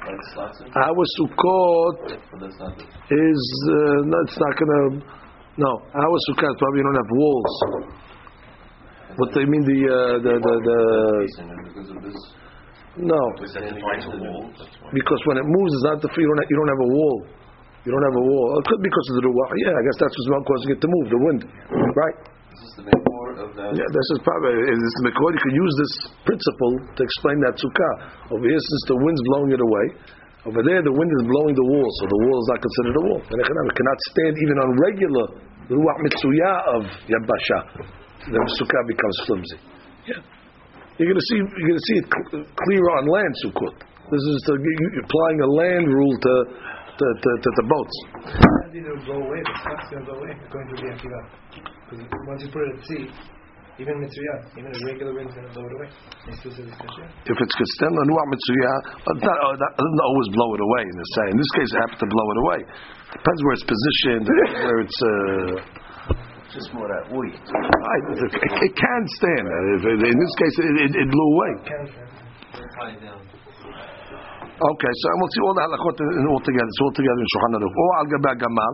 like 0.03 0.23
slots 0.33 0.59
in? 0.59 0.67
Our 0.75 1.03
sukkot 1.15 1.97
But 2.31 2.39
that's 2.43 2.59
not 2.59 2.75
the 2.75 2.83
is 2.83 3.43
uh, 3.71 4.03
no, 4.03 4.17
it's 4.27 4.39
not 4.39 4.53
going 4.59 4.71
to. 4.71 4.83
No, 5.55 5.71
our 5.95 6.17
sukkot 6.27 6.53
probably 6.59 6.81
don't 6.83 6.99
have 6.99 7.11
walls. 7.13 7.53
What 9.15 9.29
do 9.31 9.39
you 9.45 9.49
mean 9.49 9.63
the 9.63 9.79
uh, 9.85 9.95
the 10.25 10.33
the, 10.41 10.53
the 10.65 10.79
reason, 11.21 11.45
and 11.53 11.61
because 11.69 11.89
of 11.93 11.97
this. 12.01 12.17
no? 12.97 13.21
Was 13.37 13.53
that 13.53 13.69
defines 13.69 14.09
a 14.09 14.17
wall? 14.17 14.49
Because 14.91 15.21
when 15.29 15.37
it 15.37 15.45
moves, 15.45 15.71
it's 15.77 15.85
not 15.85 16.01
the 16.01 16.09
you 16.09 16.25
don't 16.25 16.41
have, 16.41 16.49
you 16.49 16.57
don't 16.57 16.71
have 16.73 16.83
a 16.83 16.91
wall. 16.97 17.17
You 17.85 17.91
don't 17.91 18.05
have 18.09 18.17
a 18.17 18.25
wall. 18.25 18.47
It 18.57 18.65
could 18.71 18.81
be 18.81 18.89
because 18.89 19.07
of 19.11 19.15
the 19.21 19.23
ruach. 19.27 19.51
Yeah, 19.59 19.75
I 19.75 19.81
guess 19.85 19.97
that's 20.01 20.15
what's 20.15 20.47
causing 20.47 20.69
it 20.73 20.79
to 20.81 20.87
move. 20.89 21.05
The 21.13 21.19
wind, 21.19 21.41
right? 21.93 22.17
That? 23.63 23.71
Yeah, 23.79 23.89
this 23.89 24.07
is 24.13 24.19
probably 24.27 24.55
is 24.67 24.79
this 24.79 24.95
the 24.99 25.03
Makor. 25.07 25.29
You 25.31 25.41
could 25.43 25.57
use 25.57 25.73
this 25.79 25.93
principle 26.27 26.73
to 26.95 27.01
explain 27.03 27.37
that 27.47 27.55
sukkah. 27.55 27.93
Over 28.35 28.45
here, 28.45 28.59
since 28.59 28.83
the 28.91 28.97
wind's 28.99 29.23
blowing 29.31 29.51
it 29.55 29.61
away, 29.63 29.85
over 30.43 30.59
there 30.61 30.83
the 30.83 30.91
wind 30.91 31.11
is 31.19 31.23
blowing 31.23 31.55
the 31.55 31.67
wall, 31.71 31.87
so 31.99 32.03
the 32.11 32.19
wall 32.27 32.37
is 32.43 32.47
not 32.51 32.59
considered 32.59 32.95
a 32.99 33.03
wall. 33.07 33.21
And 33.23 33.37
it 33.39 33.45
cannot- 33.47 34.01
stand 34.11 34.33
even 34.35 34.57
on 34.59 34.67
regular 34.83 35.25
ruach 35.71 35.99
mitzuya 36.03 36.51
of 36.75 36.81
yabasha. 37.07 37.59
The 38.27 38.39
sukkah 38.59 38.83
becomes 38.87 39.17
flimsy. 39.27 39.59
Yeah, 40.07 40.19
you're 40.99 41.07
going 41.11 41.19
to 41.19 41.27
see 41.31 41.39
you're 41.39 41.69
going 41.71 41.79
to 41.79 41.87
see 41.87 41.97
it 42.03 42.07
cl- 42.11 42.47
clearer 42.67 42.91
on 42.99 43.07
land 43.07 43.33
sukkot. 43.43 43.75
This 44.11 44.19
is 44.19 44.37
the, 44.45 44.55
applying 44.99 45.39
a 45.39 45.49
land 45.55 45.87
rule 45.87 46.15
to 46.19 46.33
to, 46.93 47.05
to, 47.09 47.29
to 47.41 47.49
the 47.57 47.65
boats. 47.67 47.95
Go 49.07 49.17
away. 49.17 49.41
The 49.43 49.55
stuff's 49.59 49.89
gonna 49.91 50.05
go 50.05 50.13
away 50.13 50.31
according 50.45 50.75
to 50.75 50.81
the 50.81 50.87
Akiva. 50.93 51.21
Because 51.89 52.05
once 52.27 52.41
you 52.43 52.49
put 52.53 52.61
it 52.63 52.77
at 52.77 52.85
sea, 52.85 53.05
Even 53.81 53.97
mitzvah, 53.97 54.37
even 54.53 54.69
a 54.69 54.79
regular 54.85 55.13
wind 55.17 55.29
is 55.29 55.33
going 55.33 55.49
to 55.49 55.53
blow 55.57 55.65
it 55.65 55.73
away. 55.81 55.89
It 56.29 56.35
still 56.37 56.53
says 56.53 56.65
it's 56.69 56.77
kasher. 56.77 57.09
If 57.25 57.37
it's 57.41 57.55
kastem 57.57 57.89
lanua 57.97 58.23
mitzuyah, 58.29 58.77
but 59.01 59.17
not, 59.25 59.33
uh, 59.33 59.57
that 59.57 59.71
doesn't 59.81 60.03
always 60.05 60.29
blow 60.29 60.49
it 60.53 60.61
away. 60.61 60.83
In 60.85 60.95
the 61.01 61.07
say, 61.17 61.25
in 61.33 61.37
this 61.41 61.51
case, 61.57 61.69
it 61.73 61.79
happens 61.81 62.01
to 62.05 62.09
blow 62.13 62.27
it 62.29 62.39
away. 62.45 62.59
Depends 63.17 63.39
where 63.41 63.55
it's 63.57 63.65
positioned, 63.65 64.25
where 64.29 64.77
it's. 64.85 64.99
Uh, 65.01 65.81
Just 66.53 66.69
more 66.77 66.85
that 66.85 67.09
wheat. 67.17 67.33
right, 67.33 68.05
it, 68.13 68.29
it 68.61 68.73
can 68.77 69.01
stand. 69.17 69.45
Uh, 69.49 69.89
it- 69.89 70.05
In 70.05 70.17
this 70.21 70.33
case, 70.37 70.55
it, 70.61 70.75
it, 70.85 70.91
it 70.93 71.07
blew 71.09 71.27
away. 71.33 71.51
Okay, 74.53 74.93
so 75.01 75.05
we'll 75.17 75.33
see 75.33 75.41
all 75.49 75.55
the 75.57 75.63
halachot 75.65 75.97
in- 75.97 76.29
all 76.29 76.41
together. 76.45 76.69
It's 76.69 76.81
all 76.85 76.93
together 76.93 77.21
in 77.25 77.29
Shulchan 77.33 77.53
Aruch. 77.57 77.73
Or 77.73 77.89
al 77.97 78.05
gabe 78.05 78.31
gamal, 78.37 78.73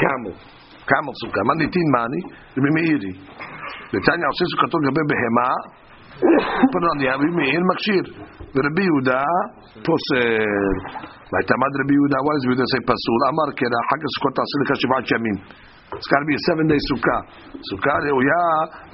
camel, 0.00 0.34
camel 0.88 1.12
sukkah. 1.20 1.44
Manitin 1.52 1.88
mani, 1.92 2.20
Rabbi 2.56 2.70
Meiri. 2.80 3.12
Netanya 3.93 4.25
עושה 4.31 4.43
סוכתו 4.51 4.77
לגבי 4.83 5.03
בהמה, 5.09 5.49
put 6.71 6.81
it 6.85 6.89
on 6.91 6.97
the 7.01 7.07
Rabbi 7.11 7.29
Meir 7.37 7.63
מכשיר. 7.71 8.05
ורבי 8.55 8.83
יהודה 8.89 9.23
פוסל. 9.85 10.75
ויתמד 11.31 11.71
רבי 11.79 11.93
יהודה, 11.97 12.17
why 12.25 12.33
does 12.35 12.43
רבי 12.45 12.51
יהודה 12.51 12.65
say 12.73 12.81
פסול? 12.89 13.21
אמר 13.31 13.47
קרא, 13.57 13.79
חג 13.89 14.01
הסוכות 14.07 14.33
תעשה 14.37 14.55
לך 14.61 14.69
שבעת 14.81 15.05
ימים. 15.13 15.37
It's 15.91 16.07
got 16.07 16.23
to 16.23 16.27
be 16.31 16.35
a 16.39 16.43
seven 16.47 16.65
day 16.71 16.79
sukkah. 16.87 17.19
Sukkah 17.69 17.97
ראויה 18.07 18.43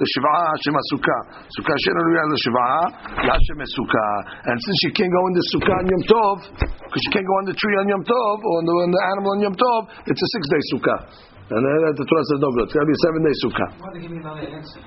לשבעה 0.02 0.42
השם 0.54 0.74
הסוכה. 0.80 1.18
Sukkah 1.54 1.76
שאין 1.82 1.96
ראויה 2.02 2.24
לשבעה, 2.32 2.80
להשם 3.26 3.58
הסוכה. 3.64 4.08
And 4.50 4.56
since 4.64 4.78
you 4.84 4.92
can't 4.98 5.12
go 5.16 5.22
in 5.28 5.34
the 5.38 5.44
sukkah 5.52 5.76
on 5.78 5.86
Yom 5.92 6.02
Tov, 6.10 6.36
because 6.58 7.02
you 7.06 7.12
can't 7.14 7.28
go 7.30 7.34
on 7.40 7.44
the 7.50 7.56
tree 7.60 7.76
on 7.82 7.86
Yom 7.92 8.02
Tov, 8.02 8.36
or 8.48 8.54
on 8.60 8.64
the, 8.66 8.74
on 8.86 8.90
the 8.96 9.02
animal 9.14 9.30
on 9.36 9.40
Yom 9.46 9.56
Tov, 9.62 9.82
it's 10.10 10.22
a 10.26 10.28
six 10.34 10.42
day 10.54 10.62
sukkah. 10.74 10.98
And 11.43 11.59
uh, 11.59 11.91
the 11.99 12.05
Torah 12.07 12.25
says 12.31 12.39
no 12.39 12.49
good. 12.55 12.71
It's 12.71 12.75
got 12.75 12.83
to 12.83 12.89
be 12.89 12.95
a 12.95 13.03
seven 13.03 13.21
day 13.27 13.35
sukkah. 13.43 13.69
Why 13.75 13.89
they 13.91 13.99
give 13.99 14.11
me 14.15 14.19
another 14.23 14.47
answer? 14.47 14.79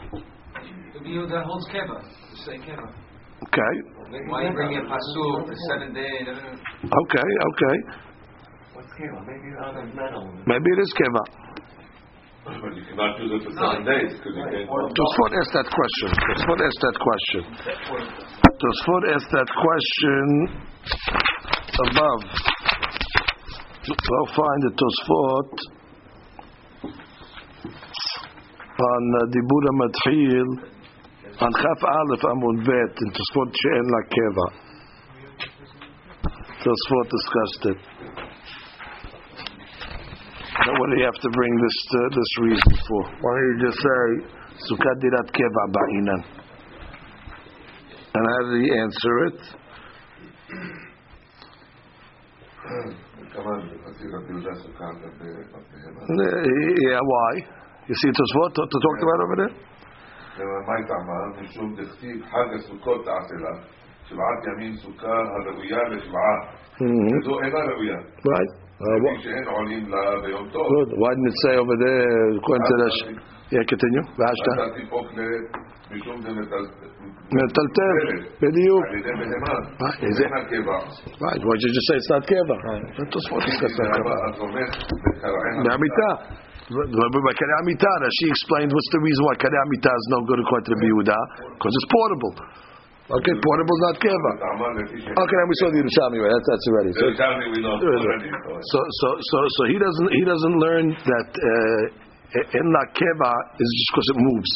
The 0.97 1.01
view 1.05 1.29
that 1.29 1.45
holds 1.45 1.69
keva, 1.69 2.01
the 2.01 2.37
say 2.49 2.57
keva. 2.65 2.89
Okay, 3.37 3.73
Why 4.33 4.49
you 4.49 4.53
bring 4.57 4.73
in 4.73 4.89
pasuk 4.89 5.45
the 5.45 5.57
seven 5.69 5.93
day? 5.93 6.25
okay, 6.25 7.29
okay. 7.53 7.77
What's 8.73 8.89
keva? 8.97 9.21
Maybe 9.29 9.53
on 9.61 9.77
a 9.77 9.85
metal. 9.93 10.25
Maybe 10.49 10.65
it 10.65 10.81
is 10.81 10.93
keva. 10.97 11.47
But 12.47 12.73
you 12.73 12.85
cannot 12.89 13.21
use 13.21 13.37
it 13.37 13.43
for 13.45 13.53
seven 13.53 13.85
days 13.85 14.17
because 14.17 14.33
you 14.33 14.45
can't. 14.49 14.71
Tosfot 14.71 15.31
asked 15.37 15.55
that 15.61 15.69
question. 15.69 16.09
Tosfot 16.15 16.61
asked 16.65 16.83
that 16.89 16.97
question. 17.05 17.43
Tosfot 18.57 19.03
asked 19.13 19.33
that 19.37 19.49
question 19.61 20.25
above. 21.91 22.21
I'll 23.93 24.33
find 24.33 24.61
the 24.65 24.73
Tosfot 24.73 25.76
on 28.79 29.03
äh, 29.15 29.31
Dibura 29.33 29.73
Matchil, 29.73 30.49
on 31.41 31.53
Chaf 31.53 31.81
Aleph 31.85 32.25
Amud 32.25 32.65
Bet, 32.65 32.93
in 33.01 33.11
Tosfot 33.13 33.51
She'en 33.57 33.87
Lakeva. 33.95 34.47
Tosfot 36.61 37.07
discussed 37.09 37.65
it. 37.73 37.81
Now 40.67 40.73
what 40.81 40.91
do 40.91 40.97
you 40.99 41.05
have 41.05 41.21
to 41.21 41.31
bring 41.31 41.53
this 41.63 41.79
uh, 41.93 42.09
this 42.11 42.31
reason 42.41 42.73
for? 42.89 43.03
Why 43.05 43.33
don't 43.33 43.49
you 43.49 43.67
just 43.67 43.79
say, 43.79 44.05
Sukkah 44.69 44.95
Dirat 45.01 45.29
Keva 45.31 45.65
Ba'inan? 45.73 46.23
And 48.15 48.25
how 48.27 48.41
did 48.51 48.65
he 48.65 48.71
answer 48.73 49.15
it? 49.27 49.41
yeah, 56.89 57.01
why? 57.03 57.56
You 57.90 57.96
see 58.02 58.12
Tosfot 58.18 58.50
to, 58.58 58.62
to 58.74 58.78
talk 58.86 58.98
about 59.06 59.20
over 59.26 59.38
there? 59.42 59.54
ומה 60.38 60.74
היא 60.78 60.86
טעמה? 60.92 61.18
משום 61.42 61.76
דכתיב 61.76 62.18
חג 62.32 62.48
הסוכות 62.56 63.00
תעשה 63.06 63.36
לה, 63.44 63.54
שבעת 64.08 64.42
ימים 64.48 64.74
סוכה 64.76 65.16
הראויה 65.34 65.82
לשבעה. 65.92 66.36
Mm-hmm. 66.82 67.10
וזו 67.18 67.34
אינה 67.44 67.60
ראויה. 67.72 67.98
Right. 68.34 68.52
Uh, 68.82 68.84
לפי 68.84 69.08
wha- 69.08 69.22
שאין 69.24 69.46
עולים 69.48 69.84
לה 69.90 70.02
ביום 70.24 70.46
טוב. 70.54 70.66
good. 70.76 70.90
Why 71.02 71.10
didn't 71.16 71.30
it 71.32 71.38
say 71.46 71.54
over 71.64 71.76
there? 71.86 72.10
According 72.40 72.66
to 72.72 72.76
the 72.82 72.90
sh- 72.98 73.08
yeah, 73.54 73.64
continue. 73.72 74.04
והשתה. 74.20 74.52
אתה 74.54 74.68
תיפוק 74.80 75.08
ל- 75.18 75.46
משום 75.96 76.18
דמטלטל. 76.26 76.64
מטלטל. 77.40 77.96
בדיוק. 78.42 78.84
על 78.88 78.96
ידי 79.00 79.12
בהמה. 79.20 79.56
Right. 79.86 80.00
Is 80.10 80.18
it? 80.20 80.26
אין 80.26 80.34
הקבע. 80.42 80.78
Right. 81.28 81.42
Why 81.48 81.54
did 81.60 81.64
you 81.68 81.74
just 81.78 81.88
say 81.90 81.96
it's 82.02 82.10
not 82.16 82.24
Keva? 82.30 82.56
Tosfot 83.14 83.42
discussed 83.50 83.78
that. 83.78 83.90
והאבא 85.66 86.12
Remember 86.67 87.21
by 87.23 87.35
Kare 87.39 88.11
she 88.19 88.27
explained 88.27 88.75
what's 88.75 88.91
the 88.91 88.99
reason 88.99 89.23
why 89.23 89.35
Kare 89.39 89.55
is 89.55 90.07
no 90.11 90.19
good 90.27 90.43
according 90.43 90.67
to 90.67 90.75
Rabbi 90.75 91.15
because 91.55 91.73
it's 91.75 91.89
portable. 91.91 92.35
Okay, 93.07 93.35
portable 93.39 93.77
is 93.79 93.83
not 93.87 93.97
keva. 94.03 94.33
Okay, 95.15 95.37
now 95.39 95.47
we 95.47 95.57
saw 95.63 95.71
the 95.71 95.79
Yerushalmi, 95.79 96.19
right? 96.19 96.35
That's, 96.35 96.49
that's 96.51 96.67
already. 96.75 96.91
So, 96.91 97.07
so, 97.07 98.79
so, 98.83 99.09
so, 99.15 99.39
so 99.47 99.63
he 99.71 99.79
doesn't 99.79 100.09
he 100.11 100.23
doesn't 100.27 100.57
learn 100.59 100.87
that 100.91 101.29
uh, 101.39 101.83
en 102.35 102.67
la 102.67 102.83
keva 102.99 103.33
is 103.63 103.69
just 103.71 103.89
because 103.95 104.09
it 104.11 104.19
moves. 104.19 104.51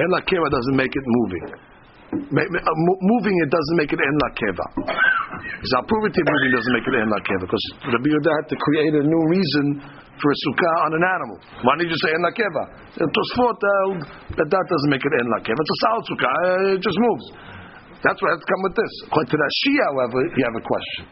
En 0.00 0.08
la 0.16 0.20
keva 0.24 0.48
doesn't 0.48 0.76
make 0.80 0.96
it 0.96 1.04
moving. 1.04 1.69
Uh, 2.10 2.18
mo- 2.18 3.00
moving 3.06 3.36
it 3.46 3.50
doesn't 3.54 3.78
make 3.78 3.92
it 3.94 4.00
en 4.02 4.16
la 4.18 4.30
keva. 4.34 4.66
Because 5.40 5.72
I'll 5.78 5.88
prove 5.88 6.04
it 6.10 6.14
to 6.16 6.22
moving 6.26 6.50
doesn't 6.52 6.74
make 6.74 6.86
it 6.90 6.94
en 6.98 7.08
la 7.10 7.20
keva. 7.22 7.44
Because 7.46 7.64
Rabbi 7.86 8.08
Yehuda 8.10 8.32
had 8.42 8.46
to 8.50 8.56
create 8.58 8.94
a 8.98 9.04
new 9.06 9.22
reason 9.30 9.66
for 10.18 10.28
a 10.34 10.36
sukkah 10.42 10.74
on 10.84 10.90
an 10.98 11.04
animal. 11.06 11.36
Why 11.64 11.78
didn't 11.78 11.88
you 11.88 11.94
just 11.94 12.02
say 12.04 12.12
en 12.12 12.22
la 12.26 12.32
keva? 12.34 12.64
Tosfot 12.98 13.56
held 13.62 13.98
that 14.36 14.48
that 14.50 14.64
doesn't 14.66 14.90
make 14.90 15.04
it 15.06 15.14
en 15.22 15.28
la 15.30 15.38
keva. 15.46 15.54
It's 15.54 15.70
a 15.70 15.80
solid 15.86 16.04
sukkah. 16.10 16.32
uh, 16.34 16.74
It 16.76 16.82
just 16.82 16.98
moves. 16.98 17.26
That's 18.02 18.18
what 18.18 18.28
has 18.34 18.40
to 18.42 18.48
come 18.48 18.62
with 18.66 18.74
this. 18.74 18.92
According 19.06 19.30
to 19.30 19.38
Rashi, 19.38 19.72
however, 19.92 20.18
you 20.34 20.42
have 20.50 20.56
a 20.58 20.64
question. 20.64 21.02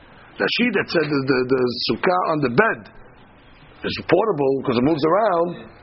Rashi 0.41 0.67
that 0.83 0.87
said 0.91 1.07
the, 1.07 1.21
the, 1.31 1.39
the 1.53 1.63
sukkah 1.93 2.21
on 2.33 2.39
the 2.43 2.53
bed 2.59 2.81
is 3.87 3.95
portable 4.09 4.53
because 4.67 4.77
it 4.81 4.85
moves 4.89 5.05
around. 5.07 5.78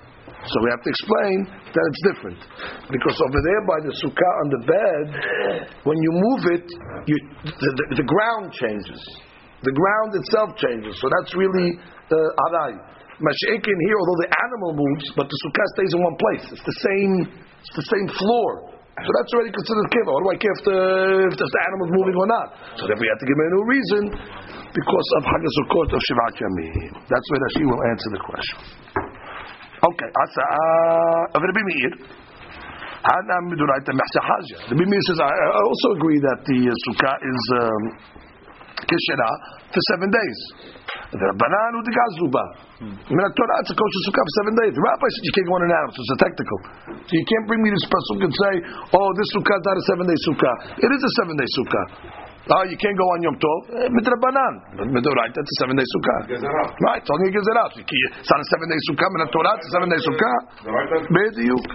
So 0.46 0.56
we 0.62 0.70
have 0.70 0.84
to 0.86 0.92
explain 0.94 1.38
that 1.50 1.84
it's 1.90 2.04
different. 2.14 2.40
Because 2.94 3.18
over 3.18 3.40
there 3.42 3.62
by 3.66 3.80
the 3.82 3.94
sukkah 3.98 4.34
on 4.46 4.48
the 4.54 4.62
bed, 4.70 5.06
when 5.82 5.98
you 5.98 6.12
move 6.14 6.42
it, 6.54 6.68
you, 7.10 7.16
the, 7.50 7.70
the, 7.82 7.86
the 8.02 8.08
ground 8.08 8.54
changes. 8.54 9.02
The 9.66 9.74
ground 9.74 10.14
itself 10.14 10.54
changes. 10.62 10.94
So 11.02 11.10
that's 11.10 11.34
really 11.34 11.82
uh, 11.82 12.44
arai. 12.46 12.78
Masha'ik 13.18 13.64
in 13.64 13.80
here, 13.90 13.98
although 13.98 14.22
the 14.28 14.32
animal 14.46 14.72
moves, 14.76 15.06
but 15.18 15.26
the 15.26 15.38
sukkah 15.48 15.68
stays 15.80 15.92
in 15.98 16.00
one 16.04 16.18
place. 16.20 16.46
It's 16.54 16.68
the 16.68 16.78
same, 16.84 17.14
it's 17.64 17.76
the 17.80 17.88
same 17.90 18.08
floor. 18.14 18.76
So 18.96 19.10
that's 19.12 19.32
already 19.36 19.52
considered 19.52 19.88
kiva. 19.92 20.08
What 20.08 20.24
do 20.24 20.30
I 20.32 20.40
care 20.40 20.56
if 20.56 20.64
the, 20.64 20.80
if 21.28 21.36
the 21.36 21.62
animal's 21.68 21.92
moving 22.00 22.16
or 22.16 22.28
not? 22.32 22.48
So 22.80 22.88
then 22.88 22.96
we 22.96 23.08
have 23.12 23.20
to 23.20 23.28
give 23.28 23.36
him 23.36 23.44
a 23.44 23.52
new 23.52 23.66
reason 23.68 24.04
because 24.72 25.08
of 25.20 25.22
Hagasukot 25.28 25.90
of 25.92 26.00
Shivat 26.00 26.34
Yamim. 26.40 26.92
That's 27.08 27.28
where 27.28 27.42
Rashi 27.44 27.64
will 27.68 27.84
answer 27.92 28.10
the 28.14 28.22
question. 28.24 28.58
Okay, 29.86 30.10
Asa'ah 30.10 31.38
of 31.38 31.42
Rabbi 31.46 31.62
Meir. 31.62 31.94
Hana 33.06 33.36
Midoraita 33.46 33.94
Mehsa. 33.94 34.20
Rabbi 34.74 34.82
Meir 34.82 35.04
says, 35.14 35.20
I 35.22 35.30
also 35.62 35.88
agree 35.94 36.18
that 36.26 36.42
the 36.42 36.60
uh, 36.66 36.84
sukkah 36.90 37.16
is 37.22 37.42
um, 37.54 37.84
kishera 38.90 39.30
for 39.70 39.82
seven 39.94 40.10
days. 40.10 40.40
The 41.14 41.22
Rabbanan 41.22 41.72
who 41.78 41.82
gazuba. 41.86 42.46
I 42.82 43.14
mean, 43.14 43.30
Torah 43.38 43.62
it's 43.62 43.70
a 43.70 43.76
kosher 43.78 44.02
sukkah 44.10 44.24
for 44.26 44.36
seven 44.42 44.54
days. 44.58 44.74
The 44.74 44.82
rabbi 44.82 45.06
said 45.06 45.22
you 45.22 45.34
can't 45.38 45.48
go 45.48 45.54
on 45.54 45.64
an 45.70 45.74
animal, 45.78 45.94
so 45.94 46.02
it's 46.02 46.16
a 46.18 46.22
technical. 46.26 46.60
So 47.06 47.14
you 47.14 47.26
can't 47.30 47.46
bring 47.46 47.62
me 47.62 47.70
this 47.70 47.86
pasuk 47.86 48.20
and 48.26 48.34
say, 48.34 48.54
oh, 48.90 49.10
this 49.14 49.30
sukkah 49.38 49.54
is 49.54 49.66
not 49.70 49.78
a 49.78 49.84
seven 49.86 50.06
day 50.10 50.20
sukkah. 50.26 50.56
It 50.82 50.90
is 50.90 51.02
a 51.06 51.12
seven 51.22 51.36
day 51.38 51.50
sukkah. 51.62 51.86
Oh, 52.46 52.62
you 52.70 52.78
can't 52.78 52.94
go 52.94 53.08
on 53.10 53.26
Yom 53.26 53.34
Tov. 53.42 53.60
Eh, 53.74 53.90
Mitrabanan. 53.90 54.54
Midoraita, 54.78 55.42
it's 55.42 55.50
a 55.50 55.58
seven 55.66 55.74
day 55.74 55.82
Sukkah. 55.82 56.30
Right, 56.78 57.02
it's 57.02 57.10
only 57.10 57.30
a 57.30 57.34
Gezerah. 57.34 57.74
So 57.74 57.82
it's 57.82 58.30
not 58.30 58.38
a 58.38 58.48
seven 58.54 58.70
day 58.70 58.78
Sukkah, 58.86 59.10
but 59.10 59.22
a 59.26 59.28
Torah, 59.34 59.58
it's 59.58 59.66
a 59.66 59.74
seven 59.74 59.90
day 59.90 59.98
Sukkah. 60.06 60.38
Bediuk. 61.10 61.66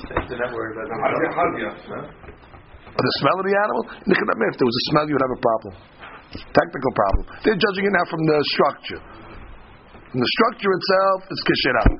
The 2.94 3.12
smell 3.18 3.34
of 3.34 3.46
the 3.50 3.56
animal? 3.66 3.82
If 4.06 4.14
there 4.14 4.68
was 4.70 4.78
a 4.78 4.84
smell, 4.94 5.10
you'd 5.10 5.18
have 5.18 5.34
a 5.34 5.42
problem. 5.42 5.74
Technical 6.54 6.92
problem. 6.94 7.24
They're 7.42 7.58
judging 7.58 7.90
it 7.90 7.94
now 7.94 8.06
from 8.06 8.22
the 8.30 8.38
structure. 8.54 9.02
From 9.02 10.20
the 10.22 10.30
structure 10.38 10.70
itself, 10.70 11.18
it's 11.34 11.42
Kesherah. 11.50 11.90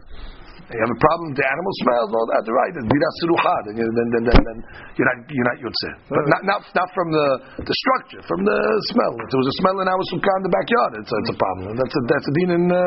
You 0.71 0.81
have 0.87 0.95
a 0.95 1.01
problem 1.03 1.25
with 1.35 1.39
the 1.43 1.49
animal 1.51 1.73
smells, 1.83 2.11
all 2.15 2.27
that, 2.31 2.45
right? 2.47 2.73
It's 2.79 2.87
bidas 2.87 3.15
sirucha, 3.19 3.55
then, 3.67 3.75
then, 3.83 4.07
then, 4.15 4.23
then, 4.31 4.39
then 4.47 4.59
you're 4.95 5.09
not, 5.11 5.17
you're 5.27 5.49
not 5.51 5.59
yotzeh. 5.67 5.93
But 6.07 6.25
not, 6.31 6.43
not, 6.47 6.61
not 6.79 6.89
from 6.95 7.11
the, 7.11 7.27
the 7.67 7.75
structure, 7.75 8.23
from 8.31 8.47
the 8.47 8.59
smell. 8.95 9.13
If 9.19 9.29
there 9.35 9.41
was 9.43 9.51
a 9.51 9.57
smell 9.59 9.77
in 9.83 9.87
our 9.91 10.03
sukkah 10.15 10.35
in 10.39 10.45
the 10.47 10.55
backyard, 10.55 10.93
it's, 11.03 11.11
it's 11.11 11.33
a 11.35 11.39
problem. 11.43 11.75
That's 11.75 11.91
a, 11.95 12.03
that's 12.07 12.27
a 12.31 12.33
din 12.39 12.51
in, 12.55 12.65
uh, 12.71 12.79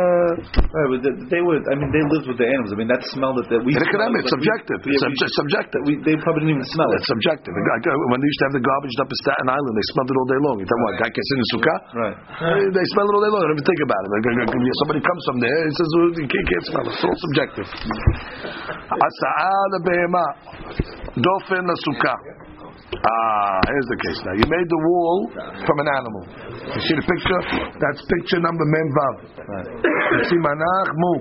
Right, 0.74 0.90
but 0.96 1.00
they- 1.04 1.20
they 1.34 1.42
would. 1.44 1.62
I 1.70 1.76
mean, 1.78 1.90
they 1.94 2.04
lived 2.08 2.26
with 2.32 2.40
the 2.40 2.48
animals. 2.48 2.72
I 2.74 2.78
mean, 2.80 2.90
that 2.90 3.04
smell 3.14 3.36
that, 3.38 3.46
that 3.52 3.62
we. 3.62 3.76
smell, 3.76 3.86
it's 4.16 4.32
we- 4.32 4.36
subjective. 4.40 4.80
yeah, 4.88 4.96
It's 4.98 5.22
we- 5.22 5.38
subjective. 5.44 5.82
we, 5.86 5.94
they 6.08 6.16
probably 6.24 6.48
didn't 6.48 6.64
even 6.64 6.70
smell 6.74 6.90
it. 6.94 7.04
It's 7.04 7.10
subjective. 7.12 7.52
Like, 7.54 7.86
uh, 7.90 7.94
When 8.10 8.20
they 8.24 8.30
used 8.32 8.42
to 8.42 8.46
have 8.48 8.56
the 8.58 8.66
garbage 8.66 8.96
up 9.04 9.10
in 9.12 9.18
Staten 9.28 9.48
Island, 9.52 9.74
they 9.76 9.86
smelled 9.94 10.10
it 10.10 10.18
all 10.18 10.30
day 10.32 10.40
long. 10.48 10.56
You 10.62 10.66
tell 10.70 10.80
me 10.80 10.86
what, 10.88 10.96
guy 11.04 11.10
gets 11.12 11.30
in 11.34 11.38
the 11.44 11.48
sukkah? 11.54 11.78
Right. 12.00 12.16
Uh, 12.48 12.70
They 12.74 12.86
smell 12.96 13.06
it 13.10 13.14
all 13.18 13.24
day 13.28 13.32
long. 13.34 13.42
They 13.44 13.50
don't 13.52 13.58
even 13.60 13.68
think 13.68 13.82
about 13.84 14.02
it. 14.04 14.10
Like, 14.14 14.24
somebody 14.82 15.02
comes 15.04 15.24
from 15.28 15.38
there, 15.44 15.60
he 15.68 15.74
says, 15.76 15.90
well, 15.98 16.10
you 16.16 16.28
can't, 16.32 16.48
can't 16.48 16.66
smell 16.72 16.86
it. 16.88 16.94
It's 16.94 17.06
all 17.06 17.20
subjective. 17.30 17.68
Asa'a 17.74 19.58
the 19.74 19.80
behema, 19.82 20.26
dofen 21.18 21.64
the 21.66 21.76
sukkah. 21.86 22.18
Ah, 22.94 23.60
here's 23.68 23.90
the 23.90 23.98
case 24.06 24.20
now. 24.24 24.34
You 24.38 24.46
made 24.48 24.68
the 24.70 24.82
wall 24.86 25.18
from 25.66 25.78
an 25.82 25.90
animal. 25.90 26.24
You 26.78 26.82
see 26.86 26.96
the 26.96 27.06
picture? 27.10 27.42
That's 27.82 28.02
picture 28.06 28.40
number 28.40 28.66
mem 28.70 28.88
vav. 28.94 29.16
You 30.14 30.24
see 30.30 30.38
manach 30.38 30.90
mu. 30.94 31.14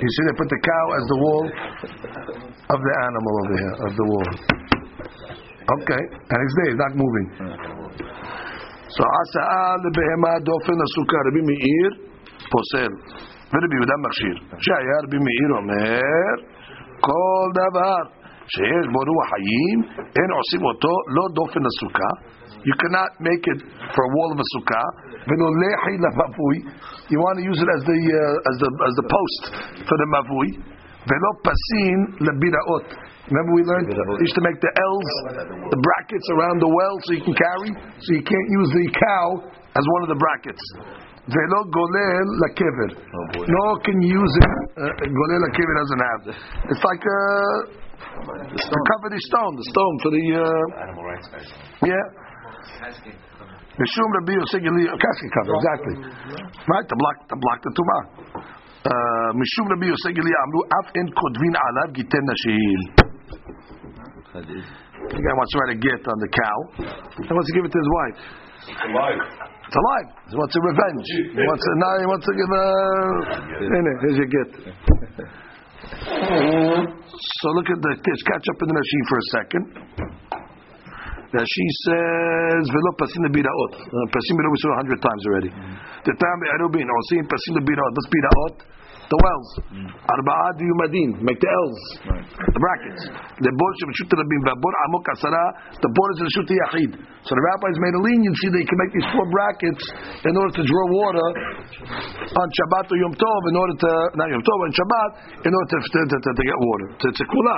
You 0.00 0.08
see 0.08 0.22
they 0.24 0.34
put 0.40 0.48
the 0.48 0.60
cow 0.64 0.86
as 0.96 1.04
the 1.12 1.18
wall 1.20 1.44
of 2.72 2.80
the 2.80 2.94
animal 3.04 3.32
over 3.44 3.54
here 3.60 3.74
of 3.84 3.92
the 3.94 4.06
wall. 4.08 4.28
Okay, 5.64 6.02
and 6.32 6.38
it's 6.40 6.54
there. 6.60 6.70
It's 6.72 6.80
not 6.80 6.94
moving. 6.96 7.26
So 8.88 9.02
asa'a 9.04 9.76
lebehema 9.84 10.40
dofen 10.40 10.78
asuka 10.80 11.16
Rabbi 11.28 11.42
Meir 11.44 11.90
posel. 12.48 12.92
ורבי 13.53 13.75
יהודה 13.79 13.95
מכשיר. 14.05 14.35
שהיה 14.65 14.97
רבי 15.03 15.19
מאיר 15.25 15.49
אומר, 15.59 16.31
כל 17.07 17.47
דבר 17.61 17.99
שיש 18.53 18.85
בו 18.93 18.99
רוח 19.09 19.27
חיים, 19.31 19.77
אין 20.17 20.29
עושים 20.39 20.61
אותו 20.69 20.93
לא 21.15 21.23
דופן 21.37 21.63
הסוכה. 21.69 22.11
You 22.69 22.75
cannot 22.81 23.11
make 23.29 23.43
it 23.53 23.59
for 23.93 24.01
a 24.07 24.11
wall 24.15 24.29
of 24.35 24.39
a 24.45 24.47
sukkah. 24.53 24.87
ולא 25.27 25.47
לחי 25.61 25.95
למבוי. 26.05 26.57
You 27.11 27.17
want 27.25 27.35
to 27.39 27.43
use 27.51 27.59
it 27.65 27.69
as 27.77 27.81
the, 27.89 27.99
uh, 28.21 28.49
as 28.49 28.55
the, 28.63 28.69
as 28.89 28.93
the 28.99 29.07
post 29.15 29.41
for 29.87 29.95
the 30.01 30.07
mavui. 30.15 30.49
ולא 31.09 31.31
פסין 31.45 31.99
לביראות. 32.25 32.87
Remember 33.29 33.53
we 33.59 33.63
learned 33.71 33.87
you 33.93 34.25
used 34.25 34.37
to 34.41 34.45
make 34.49 34.57
the 34.57 34.73
L's, 34.93 35.11
the 35.69 35.81
brackets 35.87 36.27
around 36.33 36.57
the 36.65 36.71
well 36.77 36.95
so 37.05 37.09
you 37.13 37.21
can 37.21 37.37
carry, 37.37 37.69
so 38.01 38.09
you 38.17 38.25
can't 38.25 38.49
use 38.59 38.69
the 38.73 38.85
cow 38.89 39.27
as 39.77 39.83
one 39.95 40.01
of 40.05 40.09
the 40.09 40.17
brackets. 40.17 40.63
Velo 41.24 41.60
golel 41.72 42.28
lakever. 42.44 42.90
No 43.48 43.64
can 43.80 43.98
use 44.02 44.34
it. 44.44 44.50
Uh, 44.76 44.92
golel 45.08 45.40
lakever 45.48 45.74
doesn't 45.80 46.02
have. 46.04 46.20
It's 46.68 46.84
like 46.84 47.00
a, 47.00 47.20
a 48.60 48.80
covered 48.92 49.16
stone, 49.32 49.52
the 49.56 49.66
stone 49.72 49.94
for 50.04 50.10
the 50.12 50.24
uh, 50.36 50.82
Animal 50.84 51.04
rights 51.04 51.28
guys. 51.32 51.48
yeah. 51.80 52.04
Mishum 53.74 54.08
Rabbi 54.20 54.32
Yosei 54.38 54.60
HaGlili- 54.62 54.86
casket 54.86 55.30
cover 55.34 55.52
exactly. 55.58 55.94
Right 56.68 56.86
to 56.88 56.94
block 56.94 57.16
to 57.32 57.36
block 57.40 57.58
the 57.64 57.72
tumah. 57.74 58.02
Uh, 58.84 59.30
Mishum 59.34 59.66
Rabbi 59.72 59.86
Yosei 59.88 60.12
HaGlili 60.12 60.32
Amru 60.44 60.60
Af 60.78 60.86
en 61.00 61.06
kodvin 61.08 61.54
alav 61.56 61.88
giten 61.96 62.24
nashil. 62.28 62.80
The 64.34 65.20
guy 65.20 65.34
wants 65.40 65.52
to 65.52 65.58
write 65.58 65.72
a 65.76 65.78
get 65.80 66.02
on 66.06 66.18
the 66.20 66.28
cow. 66.28 66.58
He 67.16 67.32
wants 67.32 67.48
to 67.48 67.54
give 67.56 67.64
it 67.64 67.72
to 67.72 67.78
his 67.80 67.90
wife. 67.96 68.18
It's 69.64 69.78
alive. 69.80 70.08
He 70.28 70.36
wants 70.36 70.54
a 70.54 70.62
revenge. 70.62 71.06
He 71.34 71.44
wants 71.44 71.64
a, 71.64 71.72
now 71.80 71.94
he 71.98 72.06
wants 72.06 72.24
to 72.28 72.34
give 72.36 72.50
a. 72.52 72.64
In 73.64 73.82
it, 73.88 73.96
here's 74.04 74.18
your 74.20 74.30
get. 74.30 74.48
So 75.84 77.46
look 77.52 77.68
at 77.68 77.80
the 77.80 77.92
kids. 78.00 78.20
Catch 78.24 78.46
up 78.48 78.58
in 78.64 78.66
the 78.72 78.76
Rashi 78.76 79.00
for 79.08 79.16
a 79.20 79.26
second. 79.36 79.64
Rashi 81.34 81.66
says, 81.84 82.62
"Velo 82.72 82.92
pasim 82.96 83.20
lebiraot." 83.26 83.72
Uh, 83.84 84.06
lebiraot 84.14 84.48
we 84.48 84.58
saw 84.64 84.70
a 84.72 84.78
hundred 84.80 85.00
times 85.02 85.22
already. 85.28 85.50
The 86.08 86.14
time 86.14 86.38
be'erubin 86.40 86.88
osim 86.88 87.24
pasim 87.28 87.52
lebiraot. 87.58 87.92
What's 87.94 88.10
biraot? 88.14 88.56
the 89.14 89.20
wells. 89.22 89.50
Arba'a 90.10 90.48
do 90.58 90.66
madin? 90.82 91.10
Make 91.22 91.38
the 91.38 91.46
L's, 91.46 91.82
the 92.34 92.58
brackets. 92.58 93.02
The 93.38 93.52
borders 93.54 93.78
should 93.78 93.94
shoot 94.02 94.10
the 94.10 94.26
bin. 94.26 94.42
Amok 94.42 95.06
asara. 95.14 95.44
The 95.78 95.90
board 95.94 96.08
is 96.18 96.34
shoot 96.34 96.48
the 96.50 96.58
yachid. 96.58 96.92
So 97.24 97.32
the 97.32 97.44
rabbis 97.54 97.76
made 97.78 97.94
a 97.94 98.02
leniency. 98.02 98.46
They 98.50 98.66
can 98.66 98.78
make 98.82 98.92
these 98.92 99.08
four 99.14 99.26
brackets 99.30 99.84
in 100.26 100.34
order 100.34 100.52
to 100.58 100.62
draw 100.66 100.84
water 100.90 101.28
on 102.34 102.46
Shabbat 102.50 102.86
or 102.90 102.98
Yom 102.98 103.14
Tov 103.14 103.42
in 103.48 103.56
order 103.56 103.76
to 103.80 103.90
not 104.18 104.28
Yom 104.28 104.42
Tov 104.42 104.58
on 104.66 104.72
Shabbat 104.74 105.10
in 105.46 105.52
order 105.54 105.68
to 105.70 105.78
to, 105.78 106.00
to, 106.10 106.30
to 106.34 106.42
get 106.42 106.58
water. 106.58 106.88
To 106.98 107.06
tzekula. 107.14 107.56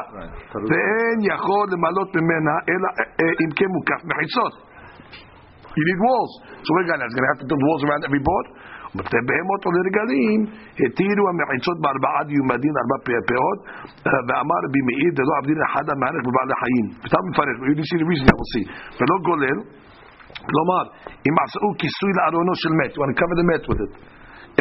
Ve'en 0.60 1.18
yachol 1.24 1.66
lemalot 1.72 2.08
mimena 2.12 2.54
ela 2.68 2.90
eh, 3.00 3.24
eh, 3.24 3.44
im 3.44 3.50
kemukaf 3.56 4.00
mechitzot. 4.04 4.76
You 5.76 5.84
need 5.84 6.00
walls. 6.08 6.32
So 6.64 6.68
we're 6.72 6.88
going 6.88 7.04
to 7.04 7.08
have 7.36 7.40
to 7.44 7.46
build 7.46 7.60
walls 7.68 7.84
around 7.84 8.08
every 8.08 8.22
board. 8.24 8.46
ובפני 8.94 9.20
בהמות 9.28 9.60
ולרגלים 9.66 10.40
התירו 10.82 11.24
המחיצות 11.30 11.76
בארבעה 11.82 12.20
דיום 12.28 12.48
הדין, 12.52 12.74
ארבע 12.80 12.98
פאות, 13.28 13.60
ואמר 14.26 14.58
רבי 14.66 14.82
מאיר, 14.88 15.10
דלא 15.18 15.34
עבדין 15.40 15.58
אחד 15.68 15.84
המערך 15.92 16.22
בבעלי 16.26 16.56
חיים. 16.62 16.86
סתם 17.08 17.22
מפרך, 17.28 17.56
ניסי 17.78 17.88
שירי 17.90 18.04
ויזניה 18.08 18.36
עושה, 18.42 18.62
ולא 18.98 19.16
גולל, 19.28 19.58
כלומר, 20.50 20.84
אם 21.26 21.34
עשו 21.42 21.68
כיסוי 21.80 22.12
לארונו 22.18 22.54
של 22.62 22.72
מת, 22.80 22.92
הוא 22.96 23.02
uncovered 23.06 23.38
the 23.40 23.46
mat 23.50 23.64
with 23.70 23.82
it. 23.86 23.92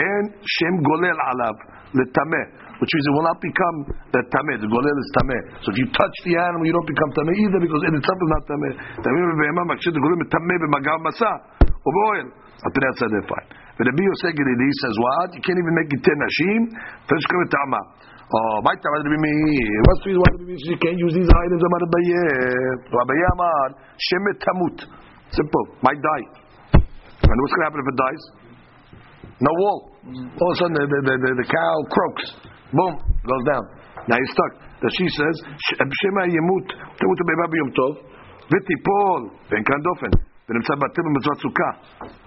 אין 0.01 0.23
שם 0.55 0.73
גולל 0.87 1.17
עליו, 1.27 1.55
לטמא. 1.97 2.43
Which 2.75 2.91
means 2.91 3.07
it 3.07 3.13
will 3.15 3.23
not 3.23 3.39
become 3.39 3.77
uh, 3.87 4.19
tameh. 4.35 4.59
The 4.59 4.67
golel 4.67 4.97
is 4.99 5.09
tameh. 5.15 5.41
So 5.63 5.71
if 5.71 5.77
you 5.79 5.87
touch 5.95 6.15
the 6.27 6.35
animal, 6.35 6.67
you 6.67 6.75
don't 6.75 6.89
become 6.91 7.11
tameh 7.15 7.35
either 7.39 7.59
because 7.63 7.81
it 7.87 7.93
itself 7.95 8.19
is 8.19 8.31
not 8.35 8.43
tameh. 8.51 8.73
Tameh 8.99 9.21
bebehema 9.31 9.63
makshir 9.71 9.95
the 9.95 10.03
golel 10.03 10.19
is 10.19 10.27
tameh 10.27 10.57
b'magav 10.59 10.99
masa. 11.07 11.31
Or 11.63 11.91
boil. 11.95 12.27
Al 12.35 12.71
pnei 12.75 13.23
fine. 13.31 13.64
The 13.75 13.83
Rabbi 13.83 14.03
Yosei 14.07 14.31
HaGlili 14.31 14.69
says 14.79 14.95
what? 15.03 15.29
You 15.35 15.43
can't 15.43 15.59
even 15.59 15.75
make 15.75 15.91
it 15.91 15.99
ten 15.99 16.15
nashim. 16.15 16.61
First 17.11 17.27
come 17.27 17.43
tama. 17.51 17.81
Oh, 18.23 18.63
my 18.63 18.71
tama 18.71 19.03
Rabbi 19.03 19.19
Meir. 19.19 19.75
What's 19.83 19.99
the 19.99 20.07
reason 20.15 20.21
why 20.23 20.31
Rabbi 20.31 20.53
Yosef 20.55 20.77
can't 20.79 20.95
use 20.95 21.13
these 21.19 21.27
items? 21.27 21.59
Amar 21.59 21.81
Abaye. 21.83 22.23
Rabbi 22.87 23.15
Yamar, 23.19 23.67
shemet 23.99 24.37
tamut. 24.39 24.77
Simple. 25.35 25.65
Might 25.83 25.99
die. 25.99 26.25
And 26.79 27.35
what's 27.35 27.51
going 27.51 27.63
to 27.63 27.67
happen 27.67 27.79
if 27.83 27.89
it 27.91 27.97
dies? 27.99 28.23
No 29.43 29.51
wall. 29.59 29.79
All 30.39 30.47
of 30.47 30.55
a 30.55 30.59
sudden 30.63 30.75
the, 30.79 30.85
the, 30.87 31.15
the, 31.19 31.31
the 31.43 31.47
cow 31.51 31.75
croaks. 31.91 32.25
Boom, 32.71 32.95
goes 33.27 33.43
down. 33.51 33.63
Now 34.07 34.15
he's 34.15 34.31
stuck. 34.31 34.53
That 34.79 34.91
she 34.95 35.07
says, 35.11 35.35
"Shema 35.75 36.31
yemut 36.31 36.67
tamut 36.95 37.19
beba 37.27 37.45
biyom 37.51 37.69
tov 37.75 37.93
v'tipol 38.51 39.21
v'enkan 39.51 39.79
dofen 39.83 40.13
v'nemtza 40.47 40.75
batim 40.79 41.03
b'mitzvah 41.11 41.71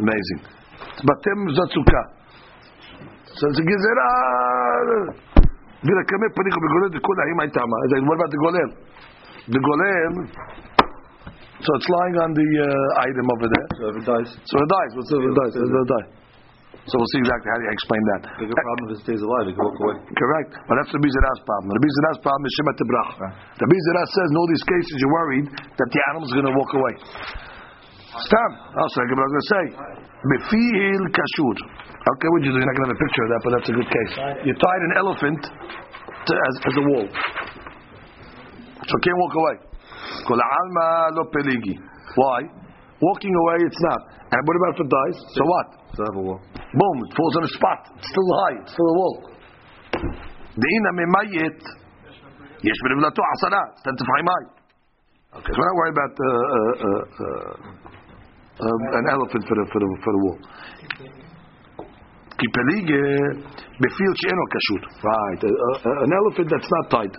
Amazing 0.00 0.67
בתם 1.07 1.35
במצוות 1.39 1.69
סוכה. 1.75 2.03
So 3.37 3.43
it's 3.49 3.59
a 3.61 3.65
גזירה. 3.69 4.09
ולקמא 5.85 6.27
פניך 6.37 6.55
בגולל 6.63 6.89
דכולה, 6.95 7.23
אם 7.31 7.37
הייתה 7.39 7.61
מה? 7.71 7.77
אז 7.83 7.89
what 8.07 8.15
about 8.19 8.31
the 8.33 8.39
גולל? 8.43 8.69
The 9.53 9.59
גולל, 9.67 10.13
so 11.63 11.69
it's 11.79 11.89
lying 11.95 12.17
on 12.19 12.31
the 12.35 12.49
uh, 12.59 13.07
item 13.07 13.25
over 13.39 13.47
there. 13.47 13.67
So 13.79 13.83
if 13.91 13.95
it 14.03 14.05
dies, 14.11 14.29
So 14.51 14.55
it 14.59 14.69
dies. 14.75 14.91
What's 14.99 15.11
it? 15.15 15.23
It 15.23 15.35
dies. 15.41 15.53
It 15.55 15.71
will 15.71 15.89
die. 15.95 16.07
So 16.83 16.99
we'll 16.99 17.11
see 17.15 17.23
exactly 17.23 17.47
how 17.47 17.59
you 17.63 17.71
explain 17.71 18.03
that. 18.11 18.21
bigger 18.35 18.51
problem 18.59 18.83
if 18.91 18.99
it 18.99 19.01
stays 19.07 19.21
alive, 19.23 19.47
it 19.47 19.55
can 19.55 19.63
walk 19.63 19.79
away. 19.79 19.95
Correct. 20.19 20.51
But 20.67 20.75
that's 20.83 20.91
the 20.91 20.99
Bizarras 20.99 21.41
problem. 21.47 21.71
The 21.71 21.83
Bizarras 21.87 22.19
problem 22.19 22.43
is 22.43 22.51
Shema 22.59 22.73
Tebrach. 22.75 23.11
The 23.55 23.67
Bizarras 23.71 24.09
says 24.11 24.27
in 24.27 24.35
all 24.35 24.49
these 24.51 24.65
cases 24.67 24.91
you're 24.99 25.15
worried 25.15 25.47
that 25.47 25.89
the 25.95 26.01
animal's 26.11 26.33
going 26.35 26.49
to 26.51 26.55
walk 26.59 26.71
away. 26.75 26.93
Stam. 28.17 28.51
Also, 28.77 28.95
I 28.99 29.05
was 29.09 29.33
going 29.33 29.45
to 29.45 29.51
say. 29.51 29.63
Befil 30.23 31.03
kashur. 31.11 31.57
Okay, 31.59 32.27
what 32.31 32.39
you 32.43 32.51
do? 32.51 32.59
You're 32.59 32.67
not 32.67 32.75
going 32.77 32.87
to 32.87 32.91
have 32.91 32.99
a 32.99 33.03
picture 33.03 33.23
of 33.23 33.29
that, 33.31 33.41
but 33.43 33.51
that's 33.57 33.69
a 33.69 33.75
good 33.79 33.89
case. 33.89 34.13
You 34.47 34.53
tied 34.55 34.83
an 34.87 34.93
elephant 34.99 35.41
to, 35.43 36.31
as, 36.35 36.55
as 36.67 36.75
a 36.79 36.83
wall. 36.91 37.07
So 38.83 38.93
it 38.93 39.01
can't 39.03 39.19
walk 39.19 39.33
away. 39.39 39.55
Kol 40.27 40.39
alma 40.39 40.87
lo 41.15 41.23
peligi. 41.31 41.75
Why? 42.15 42.39
Walking 43.01 43.33
away, 43.33 43.57
it's 43.67 43.81
not. 43.91 44.01
And 44.31 44.39
what 44.47 44.55
about 44.55 44.71
if 44.75 44.79
it 44.83 44.89
dies? 44.91 45.17
So 45.35 45.41
what? 45.43 45.67
So 45.95 45.99
have 46.07 46.17
a 46.19 46.23
wall. 46.23 46.41
Boom, 46.53 46.97
it 47.07 47.11
falls 47.15 47.35
on 47.37 47.43
a 47.43 47.51
spot. 47.55 47.79
It's 47.99 48.07
still 48.07 48.29
high, 48.43 48.55
it's 48.63 48.71
still 48.71 48.89
a 48.89 48.95
wall. 48.99 49.17
דהינה 50.61 50.91
ממית, 50.99 51.63
יש 52.63 52.77
בנבלתו 52.83 53.21
עשרה, 53.33 53.63
אז 53.75 53.93
תפחי 53.97 54.23
מים. 54.29 54.47
Okay, 55.33 55.49
so 55.49 55.57
we're 55.57 55.65
not 55.65 55.77
worried 55.81 55.95
about 55.97 56.13
uh, 56.13 56.29
uh, 56.29 57.03
uh, 57.23 57.73
uh, 58.59 58.65
um, 58.65 58.81
an 58.99 59.05
elephant 59.15 59.43
for 59.47 59.55
the, 59.59 59.65
for 59.71 59.79
the, 59.83 59.89
for 60.03 60.11
the 60.15 60.21
wall. 60.25 60.39
כי 62.37 62.47
פליגה 62.57 63.03
בפיל 63.81 64.11
שאינו 64.19 64.45
קשור. 64.53 64.81
Right, 65.09 65.41
uh, 65.43 65.49
uh, 65.49 66.05
an 66.05 66.11
elephant 66.19 66.47
that's 66.51 66.69
not 66.75 66.85
tied. 66.93 67.15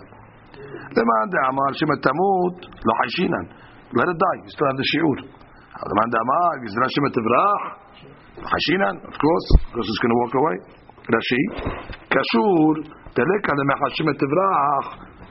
למאן 0.97 1.27
דאמר 1.33 1.69
שמא 1.79 1.95
תמות 2.05 2.57
לא 2.87 2.93
חיישינן. 2.99 3.45
Let 3.97 4.07
it 4.13 4.17
die, 4.23 4.37
you 4.43 4.51
still 4.55 4.67
have 4.71 4.79
the 4.81 4.87
שיעור. 4.91 5.17
למאן 5.89 6.09
דאמר 6.15 6.49
גזרה 6.63 6.87
שמא 6.95 7.09
תברח 7.17 7.61
חיישינן, 8.51 8.95
of 9.09 9.15
course, 9.23 9.47
because 9.69 9.87
it's 9.89 10.01
going 10.03 10.13
to 10.15 10.19
walk 10.23 10.35
away. 10.41 10.57
רש"י, 11.13 11.43
קשור, 12.13 12.73
תלקה 13.15 13.51
למחר 13.59 13.89
שמא 13.97 14.13
תברח, 14.21 14.85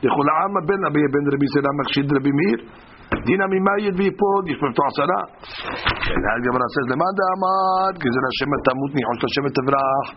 לכל 0.05 0.27
העם 0.33 0.55
בין 0.69 0.81
אבי 0.89 1.01
בן 1.15 1.25
רבי 1.35 1.47
סלאם 1.53 1.77
מחשיד 1.81 2.07
רבי 2.17 2.33
מאיר. 2.39 2.61
Dina 3.10 3.46
mimayid 3.50 3.98
vipod, 3.98 4.44
yishmev 4.46 4.74
ta'asara. 4.78 5.20
And 5.42 6.22
that 6.22 6.38
Gemara 6.46 6.68
says, 6.78 6.86
Leman 6.94 7.14
da'amad, 7.18 7.94
gizir 7.98 8.24
Hashem 8.30 8.52
tamut 8.70 8.92
nihosh 8.94 9.22
Hashem 9.26 9.46
tavrach. 9.50 10.08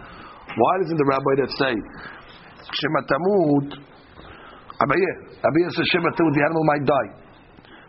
Why 0.53 0.73
doesn't 0.85 1.01
the 1.01 1.09
rabbi 1.09 1.33
that 1.41 1.51
say, 1.57 1.73
Shem 2.77 2.95
tamut, 3.09 3.69
Abaye, 4.77 5.11
Abaye 5.41 5.69
says 5.73 5.87
Shem 5.89 6.05
tamut, 6.05 6.35
the 6.37 6.45
animal 6.45 6.65
might 6.69 6.85
die. 6.85 7.11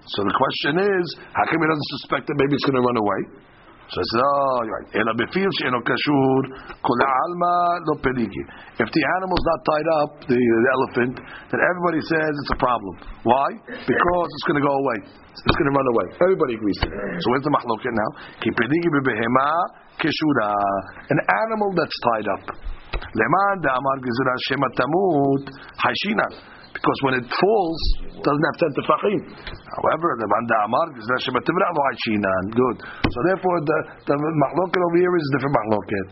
So 0.08 0.24
the 0.24 0.36
question 0.36 0.80
is, 0.80 1.06
how 1.36 1.52
come 1.52 1.60
he 1.60 1.68
doesn't 1.68 1.92
suspect 2.00 2.28
that 2.28 2.36
maybe 2.40 2.56
it's 2.56 2.64
going 2.64 2.80
to 2.80 2.86
run 2.88 2.96
away? 2.96 3.22
So 3.92 4.00
I 4.00 4.06
said, 4.10 4.22
oh, 4.24 4.58
you're 4.64 4.78
right. 4.80 4.90
Ela 4.96 5.14
kashur, 5.14 6.42
alma 6.82 7.56
lo 7.86 7.94
peligi. 8.00 8.44
If 8.80 8.90
the 8.90 9.04
animal's 9.20 9.46
not 9.46 9.60
tied 9.68 9.90
up, 10.02 10.10
the, 10.26 10.40
the 10.40 10.70
elephant, 10.80 11.16
then 11.52 11.60
everybody 11.62 12.02
says 12.02 12.32
it's 12.32 12.54
a 12.56 12.60
problem. 12.64 12.96
Why? 13.28 13.50
Because 13.68 14.28
it's 14.34 14.46
going 14.48 14.60
to 14.60 14.66
go 14.66 14.74
away. 14.74 14.98
It's 15.36 15.58
going 15.60 15.70
to 15.70 15.76
run 15.76 15.88
away. 15.94 16.08
Everybody 16.26 16.54
agrees. 16.56 16.80
So 16.80 17.26
where's 17.36 17.46
the 17.46 17.54
machloket 17.54 17.94
now? 17.94 18.10
Ki 18.40 18.50
peligi 18.56 18.90
bebehema 18.98 19.50
keshura. 20.00 20.50
An 21.12 21.20
animal 21.46 21.76
that's 21.76 21.98
tied 22.14 22.28
up. 22.40 22.44
Leman 22.98 23.56
da'amar 23.62 23.98
gizra 24.00 24.34
shema 24.48 24.68
tamut 24.80 25.44
hashinan. 25.78 26.53
Because 26.74 27.00
when 27.06 27.14
it 27.22 27.26
falls, 27.30 27.80
it 28.02 28.24
doesn't 28.26 28.46
have 28.50 28.58
ten 28.58 28.72
tefachim. 28.74 29.22
However, 29.30 30.08
the 30.18 30.26
tivrach 30.26 31.74
lo 31.78 31.82
haishinan. 31.86 32.44
Good. 32.50 32.78
So 33.14 33.18
therefore, 33.30 33.58
the 33.62 33.78
the 34.10 34.16
mahloket 34.18 34.82
over 34.82 34.98
here 34.98 35.14
is 35.14 35.26
a 35.30 35.32
different 35.38 35.54
mahloket. 35.54 36.08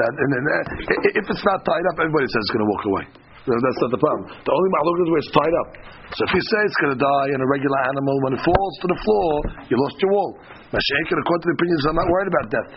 That 0.00 0.12
and, 0.12 0.30
and, 0.40 0.44
uh, 0.44 1.20
if 1.20 1.24
it's 1.24 1.44
not 1.44 1.64
tied 1.64 1.86
up, 1.92 1.96
everybody 2.00 2.28
says 2.28 2.40
it's 2.44 2.52
going 2.52 2.64
to 2.64 2.70
walk 2.72 2.84
away. 2.88 3.04
That's 3.46 3.80
not 3.86 3.92
the 3.94 4.02
problem. 4.02 4.26
The 4.42 4.52
only 4.52 4.70
mahloket 4.74 5.04
is 5.06 5.10
where 5.12 5.22
it's 5.22 5.34
tied 5.36 5.56
up. 5.62 5.68
So 6.16 6.20
if 6.26 6.32
you 6.34 6.42
say 6.42 6.60
it's 6.64 6.78
going 6.82 6.94
to 6.96 7.00
die 7.00 7.28
in 7.36 7.38
a 7.38 7.48
regular 7.48 7.80
animal, 7.92 8.14
when 8.26 8.32
it 8.34 8.42
falls 8.42 8.74
to 8.82 8.86
the 8.90 8.98
floor, 9.04 9.30
you 9.70 9.76
lost 9.78 9.96
your 10.02 10.10
wool. 10.10 10.30
Mashiach, 10.74 11.08
according 11.12 11.44
to 11.44 11.48
the 11.52 11.56
opinions, 11.60 11.82
I'm 11.86 11.98
not 12.00 12.08
worried 12.10 12.30
about 12.32 12.46
death. 12.50 12.70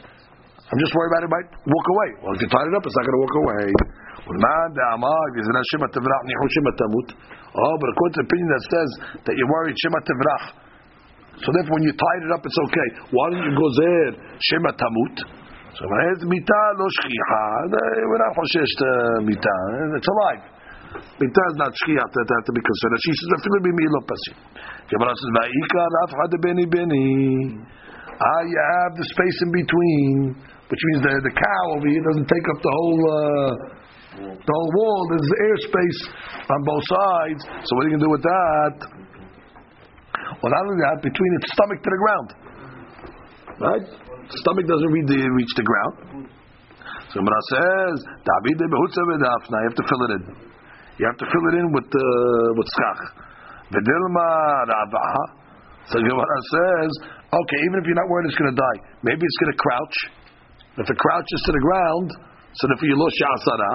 I'm 0.69 0.77
just 0.77 0.93
worried 0.93 1.09
about 1.09 1.25
it 1.25 1.31
might 1.33 1.49
walk 1.65 1.87
away. 1.89 2.09
Well, 2.21 2.33
if 2.37 2.45
you 2.45 2.49
tied 2.53 2.67
it 2.69 2.75
up, 2.77 2.85
it's 2.85 2.93
not 2.93 3.05
going 3.09 3.17
to 3.17 3.23
walk 3.25 3.35
away. 3.41 3.65
Man 4.29 4.69
amag 4.93 5.31
is 5.41 5.47
not 5.49 5.65
Shema 5.73 5.87
Tevrach 5.89 6.23
Nihu 6.29 6.45
Shema 6.53 6.71
Tamut. 6.77 7.07
Oh, 7.49 7.75
but 7.81 7.87
according 7.89 8.13
to 8.13 8.21
the 8.21 8.27
opinion 8.29 8.49
that 8.53 8.63
says 8.69 8.89
that 9.25 9.33
you're 9.33 9.49
worried 9.49 9.73
Shema 9.73 9.99
Tevrach. 10.05 10.45
So 11.41 11.49
therefore, 11.55 11.81
when 11.81 11.85
you 11.89 11.95
tied 11.97 12.21
it 12.27 12.31
up, 12.35 12.43
it's 12.45 12.59
okay. 12.69 12.87
Why 13.09 13.33
don't 13.33 13.41
you 13.41 13.55
go 13.57 13.67
there 13.81 14.09
Shema 14.53 14.71
Tamut? 14.77 15.15
So 15.73 15.87
when 15.87 15.99
it's 16.13 16.25
mita 16.27 16.61
no 16.77 16.85
shchicha, 16.85 17.41
we're 17.73 18.21
not 18.21 18.35
choshesh 18.37 18.73
to 18.83 18.89
mita. 19.25 19.55
It's 19.97 20.09
alive. 20.13 20.43
Mita 21.17 21.43
is 21.49 21.57
not 21.57 21.71
shchicha 21.73 22.03
that 22.03 22.27
has 22.29 22.43
to 22.45 22.53
be 22.53 22.61
considered. 22.61 22.99
She 23.01 23.13
says, 23.17 23.29
"Afilu 23.39 23.59
b'milo 23.65 23.99
pasim." 24.05 24.35
Gemara 24.93 25.13
says, 25.15 25.31
"Va'ika 25.39 25.81
raf 25.95 26.11
had 26.19 26.33
beni 26.43 26.65
beni." 26.69 27.07
Ah, 28.19 28.41
you 28.43 28.59
have 28.59 28.91
the 28.99 29.05
space 29.09 29.37
in 29.41 29.51
between, 29.55 30.35
which 30.67 30.81
means 30.91 30.99
the 31.01 31.13
the 31.23 31.33
cow 31.33 31.63
over 31.79 31.87
here 31.87 32.03
doesn't 32.11 32.27
take 32.27 32.47
up 32.51 32.59
the 32.61 32.73
whole. 32.77 33.01
Uh, 33.07 33.78
the 34.19 34.53
whole 34.53 34.71
wall. 34.75 35.01
There's 35.15 35.31
airspace 35.47 35.99
on 36.51 36.59
both 36.67 36.83
sides. 36.83 37.41
So 37.63 37.71
what 37.75 37.85
are 37.85 37.89
you 37.89 37.95
going 37.95 38.03
to 38.03 38.07
do 38.07 38.13
with 38.13 38.25
that? 38.25 38.75
Well, 40.39 40.51
not 40.51 40.63
only 40.63 40.79
that, 40.87 40.97
between 41.03 41.31
its 41.39 41.47
stomach 41.55 41.79
to 41.83 41.89
the 41.89 42.01
ground, 42.03 42.29
right? 43.59 43.85
Stomach 44.45 44.65
doesn't 44.67 44.91
reach 44.93 45.09
the, 45.09 45.19
reach 45.25 45.53
the 45.57 45.65
ground. 45.65 45.95
So 47.09 47.17
Gemara 47.17 47.41
says, 47.49 47.95
"David 48.21 48.61
behutza 48.69 49.01
v'dafna." 49.09 49.57
You 49.57 49.67
have 49.73 49.79
to 49.81 49.87
fill 49.89 50.01
it 50.05 50.11
in. 50.13 50.23
You 51.01 51.05
have 51.09 51.17
to 51.17 51.27
fill 51.27 51.45
it 51.49 51.55
in 51.57 51.67
with 51.73 51.89
uh, 51.89 52.49
with 52.53 52.67
skach. 52.69 53.01
V'dilma 53.73 54.29
ravaha. 54.69 55.39
So 55.89 55.97
Gemara 55.97 56.39
says, 56.53 56.91
okay, 57.33 57.59
even 57.65 57.81
if 57.81 57.83
you're 57.89 57.97
not 57.97 58.05
worried 58.13 58.29
it's 58.29 58.37
going 58.37 58.53
to 58.53 58.59
die, 58.61 58.77
maybe 59.01 59.25
it's 59.25 59.39
going 59.41 59.53
to 59.53 59.57
crouch. 59.57 59.97
If 60.77 60.85
it 60.85 60.97
crouches 61.01 61.41
to 61.49 61.51
the 61.51 61.63
ground, 61.65 62.07
so 62.53 62.69
if 62.77 62.79
you 62.85 62.93
lost 62.93 63.17
yasara, 63.17 63.73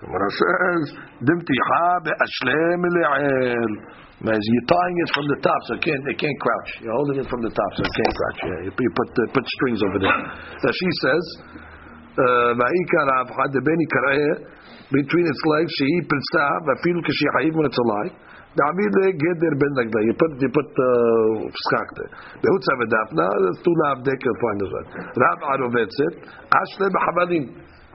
Gemara 0.00 0.30
says, 0.32 0.82
dimtiha 1.26 1.86
be'ashlem 2.06 2.82
le'el. 2.96 3.74
As 4.22 4.38
you're 4.38 4.68
tying 4.70 4.96
it 5.02 5.10
from 5.18 5.26
the 5.26 5.38
top, 5.42 5.60
so 5.66 5.74
it 5.74 5.82
can't, 5.82 5.98
it 6.06 6.14
can't 6.14 6.38
crouch. 6.38 6.70
You're 6.78 6.94
holding 6.94 7.18
it 7.18 7.26
from 7.26 7.42
the 7.42 7.50
top, 7.50 7.70
so 7.74 7.82
it 7.82 7.90
can't 7.90 8.14
crouch. 8.14 8.40
Yeah, 8.46 8.70
you 8.70 8.70
put, 8.70 9.10
uh, 9.18 9.22
put 9.34 9.44
strings 9.58 9.82
over 9.82 9.98
there. 9.98 10.14
So 10.62 10.68
she 10.70 10.88
says, 11.02 11.24
"Va'ikar 12.54 13.06
avchad 13.18 13.50
beni 13.50 13.86
kareh 13.90 14.46
between 14.94 15.26
its 15.26 15.42
legs, 15.42 15.72
shehi 15.74 16.06
pritza, 16.06 16.44
va'filu 16.70 17.02
kashihayiv 17.02 17.52
when 17.56 17.66
it's 17.66 17.80
alive. 17.82 18.14
David 18.52 19.16
geder 19.16 19.54
ben 19.56 19.72
that. 19.80 19.88
You 20.04 20.12
put 20.12 20.32
you 20.36 20.50
put 20.52 20.68
uh, 20.68 21.48
skak 21.50 21.88
there. 21.96 22.12
Behutza 22.44 22.72
v'dafna. 22.78 23.26
That's 23.26 23.60
two 23.64 23.74
lav 23.80 24.04
dek. 24.04 24.20
You'll 24.20 24.40
find 24.44 24.60
one. 24.70 24.86
Rav 25.16 25.40
arovetzet. 25.56 26.14
Ashle 26.52 26.86
b'chabalim. 26.92 27.44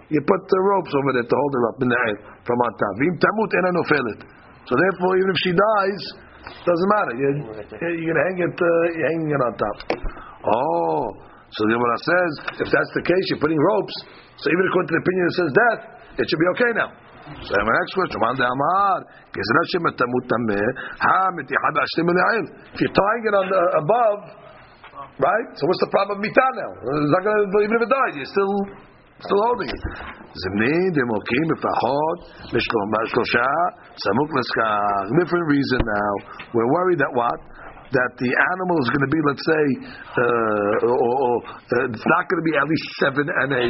You 0.08 0.24
put 0.24 0.42
the 0.48 0.60
ropes 0.64 0.92
over 0.96 1.12
there 1.20 1.28
to 1.28 1.36
hold 1.36 1.52
her 1.52 1.64
up 1.68 1.78
in 1.84 1.88
the 1.92 2.00
air 2.08 2.16
from 2.48 2.58
on 2.64 2.72
top. 2.80 2.94
Vim 3.04 3.16
tamut 3.20 3.52
ena. 3.52 3.72
So 4.68 4.74
therefore, 4.76 5.12
even 5.20 5.30
if 5.32 5.40
she 5.44 5.52
dies, 5.52 6.04
doesn't 6.64 6.90
matter. 6.96 7.14
You're, 7.20 7.36
you're 8.00 8.16
gonna 8.16 8.26
hang 8.32 8.40
it. 8.40 8.56
Uh, 8.56 8.68
you're 8.96 9.10
hanging 9.12 9.32
it 9.36 9.42
on 9.44 9.52
top. 9.60 9.78
Oh, 10.48 11.12
so 11.52 11.60
the 11.68 11.76
Gemara 11.76 11.98
says 12.00 12.32
if 12.64 12.68
that's 12.72 12.92
the 12.96 13.04
case, 13.04 13.24
you're 13.32 13.44
putting 13.44 13.60
ropes. 13.60 13.96
So 14.40 14.48
even 14.48 14.64
according 14.72 14.90
to 14.92 14.96
the 14.96 15.04
opinion 15.04 15.24
that 15.28 15.36
says 15.36 15.52
death, 15.52 15.82
it 16.20 16.26
should 16.28 16.40
be 16.40 16.50
okay 16.56 16.72
now. 16.76 16.90
So 17.44 17.52
I 17.52 17.64
my 17.68 17.76
next 17.76 17.92
question. 17.92 18.24
If 22.72 22.80
you're 22.80 22.96
tying 22.96 23.24
it 23.28 23.36
on 23.36 23.46
the, 23.52 23.62
above, 23.84 24.20
right? 25.20 25.48
So 25.60 25.68
what's 25.68 25.84
the 25.84 25.92
problem 25.92 26.20
of 26.20 26.24
Mitah 26.24 26.52
now? 26.56 26.72
It's 26.88 27.12
not 27.12 27.24
gonna, 27.28 27.44
even 27.68 27.76
if 27.76 27.84
it 27.84 27.92
dies, 27.92 28.16
you're 28.16 28.32
still 28.32 28.56
still 29.22 29.42
holding 29.50 29.70
it. 29.70 29.82
Zimnin 30.38 30.90
demokim 30.94 31.46
b'fachot 31.58 32.18
b'shlom 32.54 32.88
b'shlosha 32.94 33.50
samuk 33.98 34.30
l'skach. 34.30 35.06
Different 35.22 35.46
reason 35.50 35.80
now. 35.82 36.12
We're 36.54 36.72
worried 36.74 37.00
that 37.00 37.14
what? 37.14 37.40
That 37.88 38.12
the 38.20 38.28
animal 38.28 38.78
is 38.84 38.90
going 38.92 39.06
to 39.08 39.14
be, 39.16 39.22
let's 39.32 39.46
say, 39.48 39.66
uh, 40.20 40.92
or, 40.92 41.14
or 41.24 41.36
uh, 41.40 41.88
it's 41.88 42.04
not 42.04 42.24
going 42.28 42.42
to 42.44 42.48
be 42.52 42.56
at 42.60 42.68
least 42.68 42.88
seven 43.00 43.24
and 43.24 43.50
a 43.56 43.66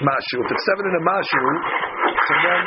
mashu. 0.00 0.36
If 0.40 0.48
it's 0.48 0.64
seven 0.64 0.88
and 0.88 0.96
a 0.96 1.04
mashu, 1.04 1.44
so 2.24 2.32
then 2.40 2.60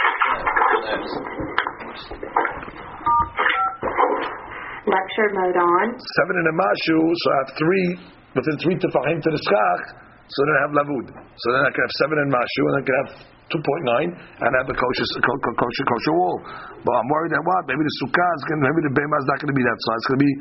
Lecture 4.86 5.30
mode 5.34 5.58
on. 5.58 5.86
seven 5.98 6.36
and 6.38 6.48
a 6.48 6.56
mashu, 6.62 6.98
so 7.10 7.26
I 7.26 7.38
have 7.42 7.52
three 7.58 7.88
within 8.36 8.56
three 8.62 8.76
tefahim 8.78 9.18
to 9.18 9.30
the 9.34 9.42
skach, 9.50 9.82
so 10.28 10.40
then 10.48 10.56
I 10.56 10.62
have 10.66 10.74
lavud. 10.74 11.06
So 11.12 11.48
then 11.52 11.62
I 11.68 11.72
can 11.72 11.82
have 11.84 11.96
seven 12.00 12.16
and 12.24 12.30
mashu, 12.32 12.62
and 12.70 12.76
I 12.80 12.84
can 12.84 12.96
have 13.04 13.10
two 13.52 13.62
point 13.62 13.84
nine, 13.86 14.10
and 14.16 14.50
I 14.50 14.58
have 14.64 14.70
a 14.72 14.78
kosher 14.78 15.06
ko- 15.20 15.42
ko- 15.44 15.58
kosher 15.60 15.86
kosher 15.86 16.16
wall. 16.16 16.38
But 16.82 16.94
I'm 16.96 17.10
worried 17.12 17.32
that 17.36 17.44
what? 17.44 17.62
Maybe 17.70 17.84
the 17.84 17.96
sukkah 18.02 18.32
is 18.40 18.44
going, 18.48 18.62
maybe 18.64 18.82
the 18.88 18.94
bema 18.96 19.16
is 19.20 19.28
not 19.30 19.38
going 19.44 19.52
to 19.52 19.58
be 19.58 19.66
that 19.68 19.80
size. 19.84 20.00
It's 20.00 20.08
going 20.10 20.20
to 20.20 20.26
be, 20.26 20.34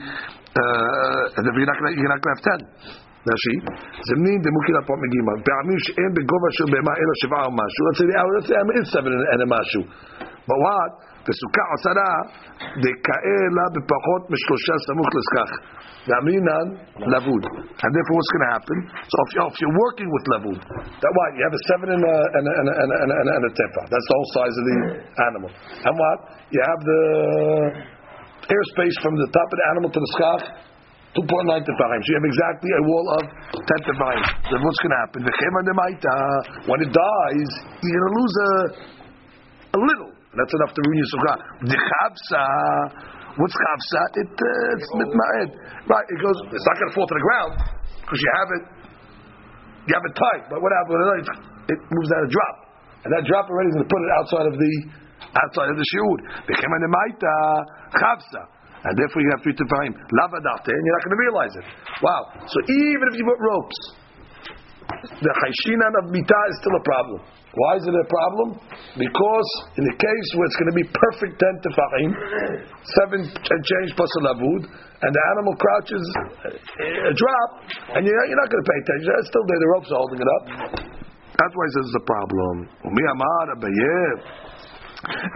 uh, 0.55 1.23
you're 1.53 1.67
not 1.67 1.79
going, 1.79 1.95
to 1.99 2.33
have 2.33 2.45
ten. 2.47 2.61
Nashi, 3.23 3.55
zemnin 4.11 4.39
demukil 4.43 4.83
apot 4.83 4.99
megima. 4.99 5.33
Be'amim 5.47 5.79
she'en 5.87 6.11
begova 6.11 6.49
shel 6.59 6.69
bema 6.75 6.91
ela 6.91 7.15
sheva 7.23 7.39
or 7.47 7.55
mashu. 7.55 7.81
Let's 7.87 7.99
say 8.03 8.07
the 8.11 8.17
hour, 8.19 8.31
let's 8.35 8.49
say 8.51 8.55
it's 8.59 8.91
seven 8.91 9.11
and 9.15 9.23
and 9.23 9.41
a 9.43 9.49
mashu. 9.51 9.81
But 10.50 10.60
what? 10.66 10.92
בסוכה 11.28 11.64
עשרה, 11.76 12.12
דכאה 12.84 13.42
לה 13.58 13.66
בפחות 13.76 14.24
משלושה 14.34 14.76
סמוך 14.88 15.10
לסכך. 15.16 15.52
ואמרינן 16.08 16.68
לבוד. 17.14 17.44
And 17.84 17.92
therefore 17.96 18.16
what's 18.18 18.32
going 18.34 18.46
to 18.48 18.54
happen? 18.58 18.78
So 19.12 19.16
if 19.26 19.30
you're, 19.36 19.50
if 19.52 19.58
you're 19.62 19.78
working 19.86 20.10
with 20.16 20.26
לבוד, 20.34 20.60
that 21.04 21.12
what? 21.18 21.30
You 21.36 21.44
have 21.48 21.56
a 21.60 21.64
seven 21.70 21.88
and 21.96 22.04
a, 22.14 22.18
and 22.38 22.46
a, 22.48 22.54
and 22.60 22.68
a, 22.72 22.74
and 22.82 22.90
a, 22.94 22.98
and 23.04 23.10
a, 23.12 23.16
and 23.22 23.28
a, 23.28 23.34
and 23.38 23.44
a 23.50 23.52
tefa. 23.60 23.82
That's 23.92 24.08
the 24.08 24.16
whole 24.16 24.30
size 24.38 24.56
of 24.60 24.64
the 24.70 24.78
animal. 25.28 25.52
And 25.88 25.94
what? 26.02 26.18
You 26.56 26.62
have 26.64 26.82
the 26.92 27.02
airspace 28.56 28.98
from 29.04 29.14
the 29.20 29.28
top 29.36 29.48
of 29.52 29.58
the 29.60 29.68
animal 29.76 29.90
to 29.92 30.00
the 30.00 30.12
skach, 30.16 30.44
2.9 31.12 31.28
tefahim. 31.68 32.00
So 32.04 32.10
you 32.14 32.18
have 32.24 32.30
exactly 32.32 32.72
a 32.72 32.84
wall 32.88 33.06
of 33.20 33.24
10 33.52 33.90
tefahim. 33.90 34.24
Then 34.48 34.60
what's 34.64 34.80
going 34.80 34.96
to 34.96 35.02
happen? 35.04 35.20
V'chema 35.28 35.60
demaita. 35.68 36.16
When 36.72 36.80
it 36.88 36.92
dies, 36.96 37.52
you're 37.84 37.94
going 38.00 38.08
to 38.08 38.16
lose 38.16 38.36
a, 38.48 38.52
a 39.76 39.80
little. 39.92 40.11
That's 40.33 40.55
enough 40.57 40.73
to 40.73 40.81
ruin 40.81 40.97
your 40.97 41.11
sukkah. 41.13 41.37
The 41.69 41.77
chavsa. 41.77 42.45
What's 43.37 43.53
chavsa? 43.53 44.01
It, 44.17 44.33
uh, 44.33 44.77
it's 44.77 44.91
mitma'ed. 44.97 45.51
Right, 45.89 46.07
it 46.09 46.19
goes, 46.25 46.37
it's 46.53 46.67
not 46.69 46.77
going 46.81 46.89
to 46.89 46.95
fall 46.97 47.09
to 47.09 47.17
the 47.17 47.27
ground 47.27 47.53
because 48.01 48.21
you 48.21 48.31
have 48.41 48.51
it, 48.57 48.65
you 49.89 49.93
have 49.93 50.05
it 50.09 50.15
tight. 50.17 50.43
But 50.49 50.65
what 50.65 50.73
happens? 50.73 51.29
It 51.69 51.79
moves 51.85 52.11
out 52.17 52.25
a 52.25 52.31
drop. 52.33 52.57
And 53.05 53.11
that 53.13 53.25
drop 53.29 53.51
already 53.51 53.69
is 53.73 53.77
going 53.77 53.89
to 53.89 53.93
put 53.93 54.01
it 54.01 54.13
outside 54.21 54.47
of 54.49 54.57
the, 54.57 54.73
outside 55.37 55.69
of 55.69 55.77
the 55.77 55.87
shiur. 55.91 56.17
Chavsa. 58.01 58.43
And 58.83 58.93
therefore 58.99 59.21
you 59.23 59.31
have 59.37 59.43
three 59.45 59.55
tefahim. 59.55 59.93
Lavadate, 59.95 60.73
and 60.73 60.83
you're 60.83 60.97
not 60.97 61.05
going 61.07 61.17
to 61.17 61.23
realize 61.29 61.55
it. 61.61 61.67
Wow. 62.03 62.23
So 62.49 62.59
even 62.73 63.05
if 63.13 63.15
you 63.21 63.25
put 63.29 63.39
ropes, 63.39 63.79
the 65.23 65.33
chayshinan 65.33 65.93
of 66.03 66.05
mitah 66.11 66.45
is 66.51 66.57
still 66.61 66.77
a 66.77 66.85
problem. 66.85 67.21
Why 67.53 67.77
is 67.77 67.85
it 67.85 67.93
a 67.93 68.07
problem? 68.09 68.49
Because 68.97 69.49
in 69.77 69.85
the 69.85 69.97
case 70.01 70.29
where 70.41 70.47
it's 70.49 70.57
going 70.57 70.73
to 70.73 70.79
be 70.81 70.89
perfect 70.89 71.37
ten 71.37 71.55
tefahim, 71.61 72.11
seven 72.97 73.21
and 73.29 73.61
change 73.61 73.93
plus 73.93 74.09
a 74.09 74.21
lavud, 74.33 74.63
and 74.73 75.11
the 75.13 75.23
animal 75.37 75.53
crouches 75.61 76.05
uh, 76.49 77.11
a 77.11 77.13
drop, 77.13 77.51
and 77.93 78.09
you're, 78.09 78.25
you're 78.25 78.41
not 78.41 78.49
going 78.49 78.63
to 78.65 78.69
pay 78.73 78.79
attention. 78.81 79.09
It's 79.21 79.29
still 79.29 79.45
there. 79.45 79.61
The 79.61 79.71
ropes 79.77 79.91
are 79.93 80.01
holding 80.01 80.21
it 80.25 80.31
up. 80.33 80.45
That's 81.37 81.55
why 81.57 81.67
this 81.77 81.85
is 81.85 81.93
the 81.93 82.05
problem. 82.09 82.55
Umi 82.89 83.05
amar 83.13 83.45
abayev. 83.53 84.17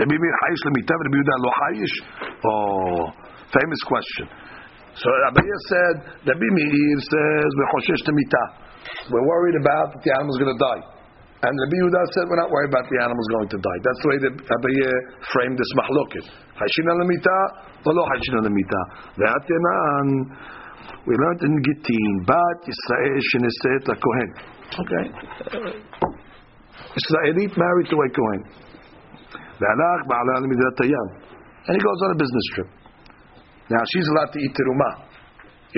Rabbi 0.01 0.17
Meir 0.17 0.35
chayish 0.41 0.63
lemitav, 0.73 0.97
Rabbi 0.97 1.17
Yehuda 1.21 1.37
lo 1.45 1.51
chayish. 1.53 1.95
Oh, 2.49 3.03
famous 3.53 3.83
question. 3.85 4.25
So 4.97 5.09
Abaye 5.29 5.57
said, 5.69 5.95
Rabbi 6.33 6.49
Meir 6.49 6.99
says, 7.05 7.49
"V'choshesh 7.61 8.03
to 8.09 8.13
mitah." 8.17 8.49
we're 9.11 9.27
worried 9.27 9.59
about 9.61 9.93
that 9.93 10.01
the 10.03 10.13
animal's 10.17 10.39
going 10.39 10.57
to 10.57 10.63
die. 10.63 10.96
And 11.47 11.55
Rabbi 11.55 11.79
Yehuda 11.79 12.03
said, 12.11 12.27
we're 12.27 12.43
not 12.43 12.51
worried 12.51 12.75
about 12.75 12.91
the 12.91 12.99
animal's 12.99 13.31
going 13.39 13.51
to 13.55 13.59
die. 13.63 13.79
That's 13.87 14.01
the 14.03 14.09
way 14.11 14.19
that 14.19 14.35
Abaye 14.35 14.91
framed 15.31 15.55
this 15.55 15.71
mahloket. 15.79 16.27
Hashin 16.59 16.87
al 16.91 17.07
mita, 17.07 17.39
or 17.87 17.95
lo 17.95 18.03
hashin 18.03 18.35
al 18.43 18.51
mita. 18.51 18.83
Ve'atenan, 19.15 20.07
we 21.07 21.15
learned 21.15 21.43
in 21.47 21.55
Gittin, 21.63 22.13
bat 22.27 22.59
Yisrael 22.67 23.23
sheniset 23.31 23.83
la 23.87 23.95
kohen. 23.95 24.31
Okay. 24.75 25.05
Israelite 26.99 27.55
married 27.55 27.89
to 27.91 27.97
a 27.97 28.09
kohen. 28.11 28.43
Ve'alach 29.63 30.03
ba'ala 30.11 30.43
al 30.43 30.47
midat 30.51 30.75
tayam. 30.83 31.09
And 31.71 31.79
he 31.79 31.83
goes 31.83 32.01
on 32.07 32.11
a 32.11 32.19
business 32.19 32.47
trip. 32.59 32.69
Now 33.71 33.83
she's 33.95 34.09
allowed 34.19 34.35
to 34.35 34.39
eat 34.43 34.51
terumah. 34.51 34.95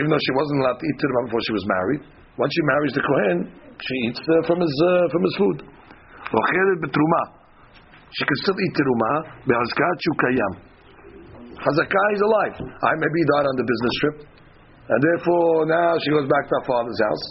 Even 0.00 0.08
though 0.08 0.22
she 0.24 0.32
wasn't 0.32 0.64
allowed 0.64 0.80
to 0.80 0.86
eat 0.88 0.96
terumah 0.96 1.28
before 1.28 1.44
she 1.44 1.52
was 1.52 1.64
married. 1.68 2.00
Once 2.40 2.52
she 2.56 2.62
marries 2.72 2.92
the 2.96 3.04
kohen, 3.04 3.67
she 3.82 3.94
eats 4.10 4.20
uh, 4.20 4.42
from 4.46 4.58
his 4.60 4.74
uh, 4.82 5.06
from 5.12 5.22
his 5.22 5.34
food. 5.38 5.58
Ocheret 5.62 6.78
betruma. 6.82 7.22
She 8.10 8.24
can 8.24 8.38
still 8.42 8.58
eat 8.58 8.72
teruma. 8.74 9.12
Be'azkat 9.46 9.96
shu 10.00 10.12
kayam. 10.18 10.52
Hazakah 11.58 12.08
is 12.14 12.22
alive. 12.22 12.54
I 12.62 12.92
maybe 12.96 13.20
died 13.34 13.46
on 13.50 13.56
the 13.58 13.66
business 13.66 13.94
trip, 14.00 14.16
and 14.88 14.98
therefore 15.02 15.66
now 15.66 15.90
she 16.02 16.10
goes 16.14 16.26
back 16.30 16.44
to 16.48 16.54
her 16.62 16.66
father's 16.66 17.00
house, 17.02 17.24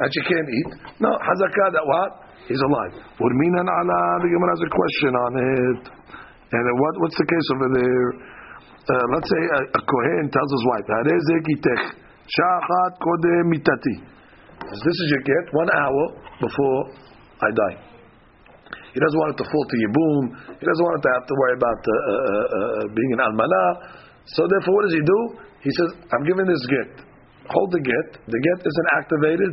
and 0.00 0.08
she 0.12 0.20
can't 0.28 0.48
eat. 0.48 0.70
No, 1.00 1.10
Hazakah 1.10 1.68
that 1.72 1.84
what? 1.84 2.10
He's 2.48 2.60
alive. 2.60 2.92
Urminan 3.16 3.64
ala. 3.64 4.00
The 4.20 4.28
Gemara 4.28 4.52
has 4.52 4.62
a 4.68 4.72
question 4.72 5.12
on 5.16 5.32
it. 5.32 5.82
And 6.52 6.64
what 6.78 6.94
what's 7.00 7.16
the 7.16 7.28
case 7.28 7.46
over 7.56 7.68
there? 7.72 8.08
Uh, 8.84 9.06
let's 9.16 9.28
say 9.32 9.42
a, 9.48 9.60
a 9.64 9.80
kohen 9.80 10.24
tells 10.28 10.50
his 10.52 10.64
wife, 10.68 10.86
"Harezek 10.92 11.44
itech 11.56 11.84
shachat 12.28 12.92
kodem 13.00 13.48
mitati." 13.48 14.13
This 14.72 14.96
is 15.04 15.08
your 15.12 15.24
get 15.28 15.44
one 15.52 15.68
hour 15.68 16.02
before 16.40 16.78
I 17.44 17.48
die. 17.52 17.76
He 18.94 18.98
doesn't 19.02 19.18
want 19.18 19.34
it 19.34 19.38
to 19.42 19.46
fall 19.50 19.64
to 19.66 19.76
Yibum. 19.76 20.22
He 20.56 20.64
doesn't 20.64 20.84
want 20.86 20.96
it 20.98 21.02
to 21.02 21.10
have 21.18 21.26
to 21.26 21.34
worry 21.34 21.54
about 21.58 21.80
uh, 21.82 21.92
uh, 21.92 22.14
uh, 22.14 22.82
being 22.94 23.10
an 23.18 23.20
almana. 23.26 23.64
So 24.24 24.46
therefore, 24.46 24.72
what 24.78 24.82
does 24.86 24.96
he 24.96 25.04
do? 25.04 25.20
He 25.66 25.70
says, 25.74 25.88
"I'm 26.14 26.24
giving 26.24 26.46
this 26.46 26.62
get. 26.70 26.90
Hold 27.50 27.74
the 27.76 27.82
get. 27.82 28.06
The 28.24 28.40
get 28.40 28.58
isn't 28.64 28.88
activated 28.96 29.50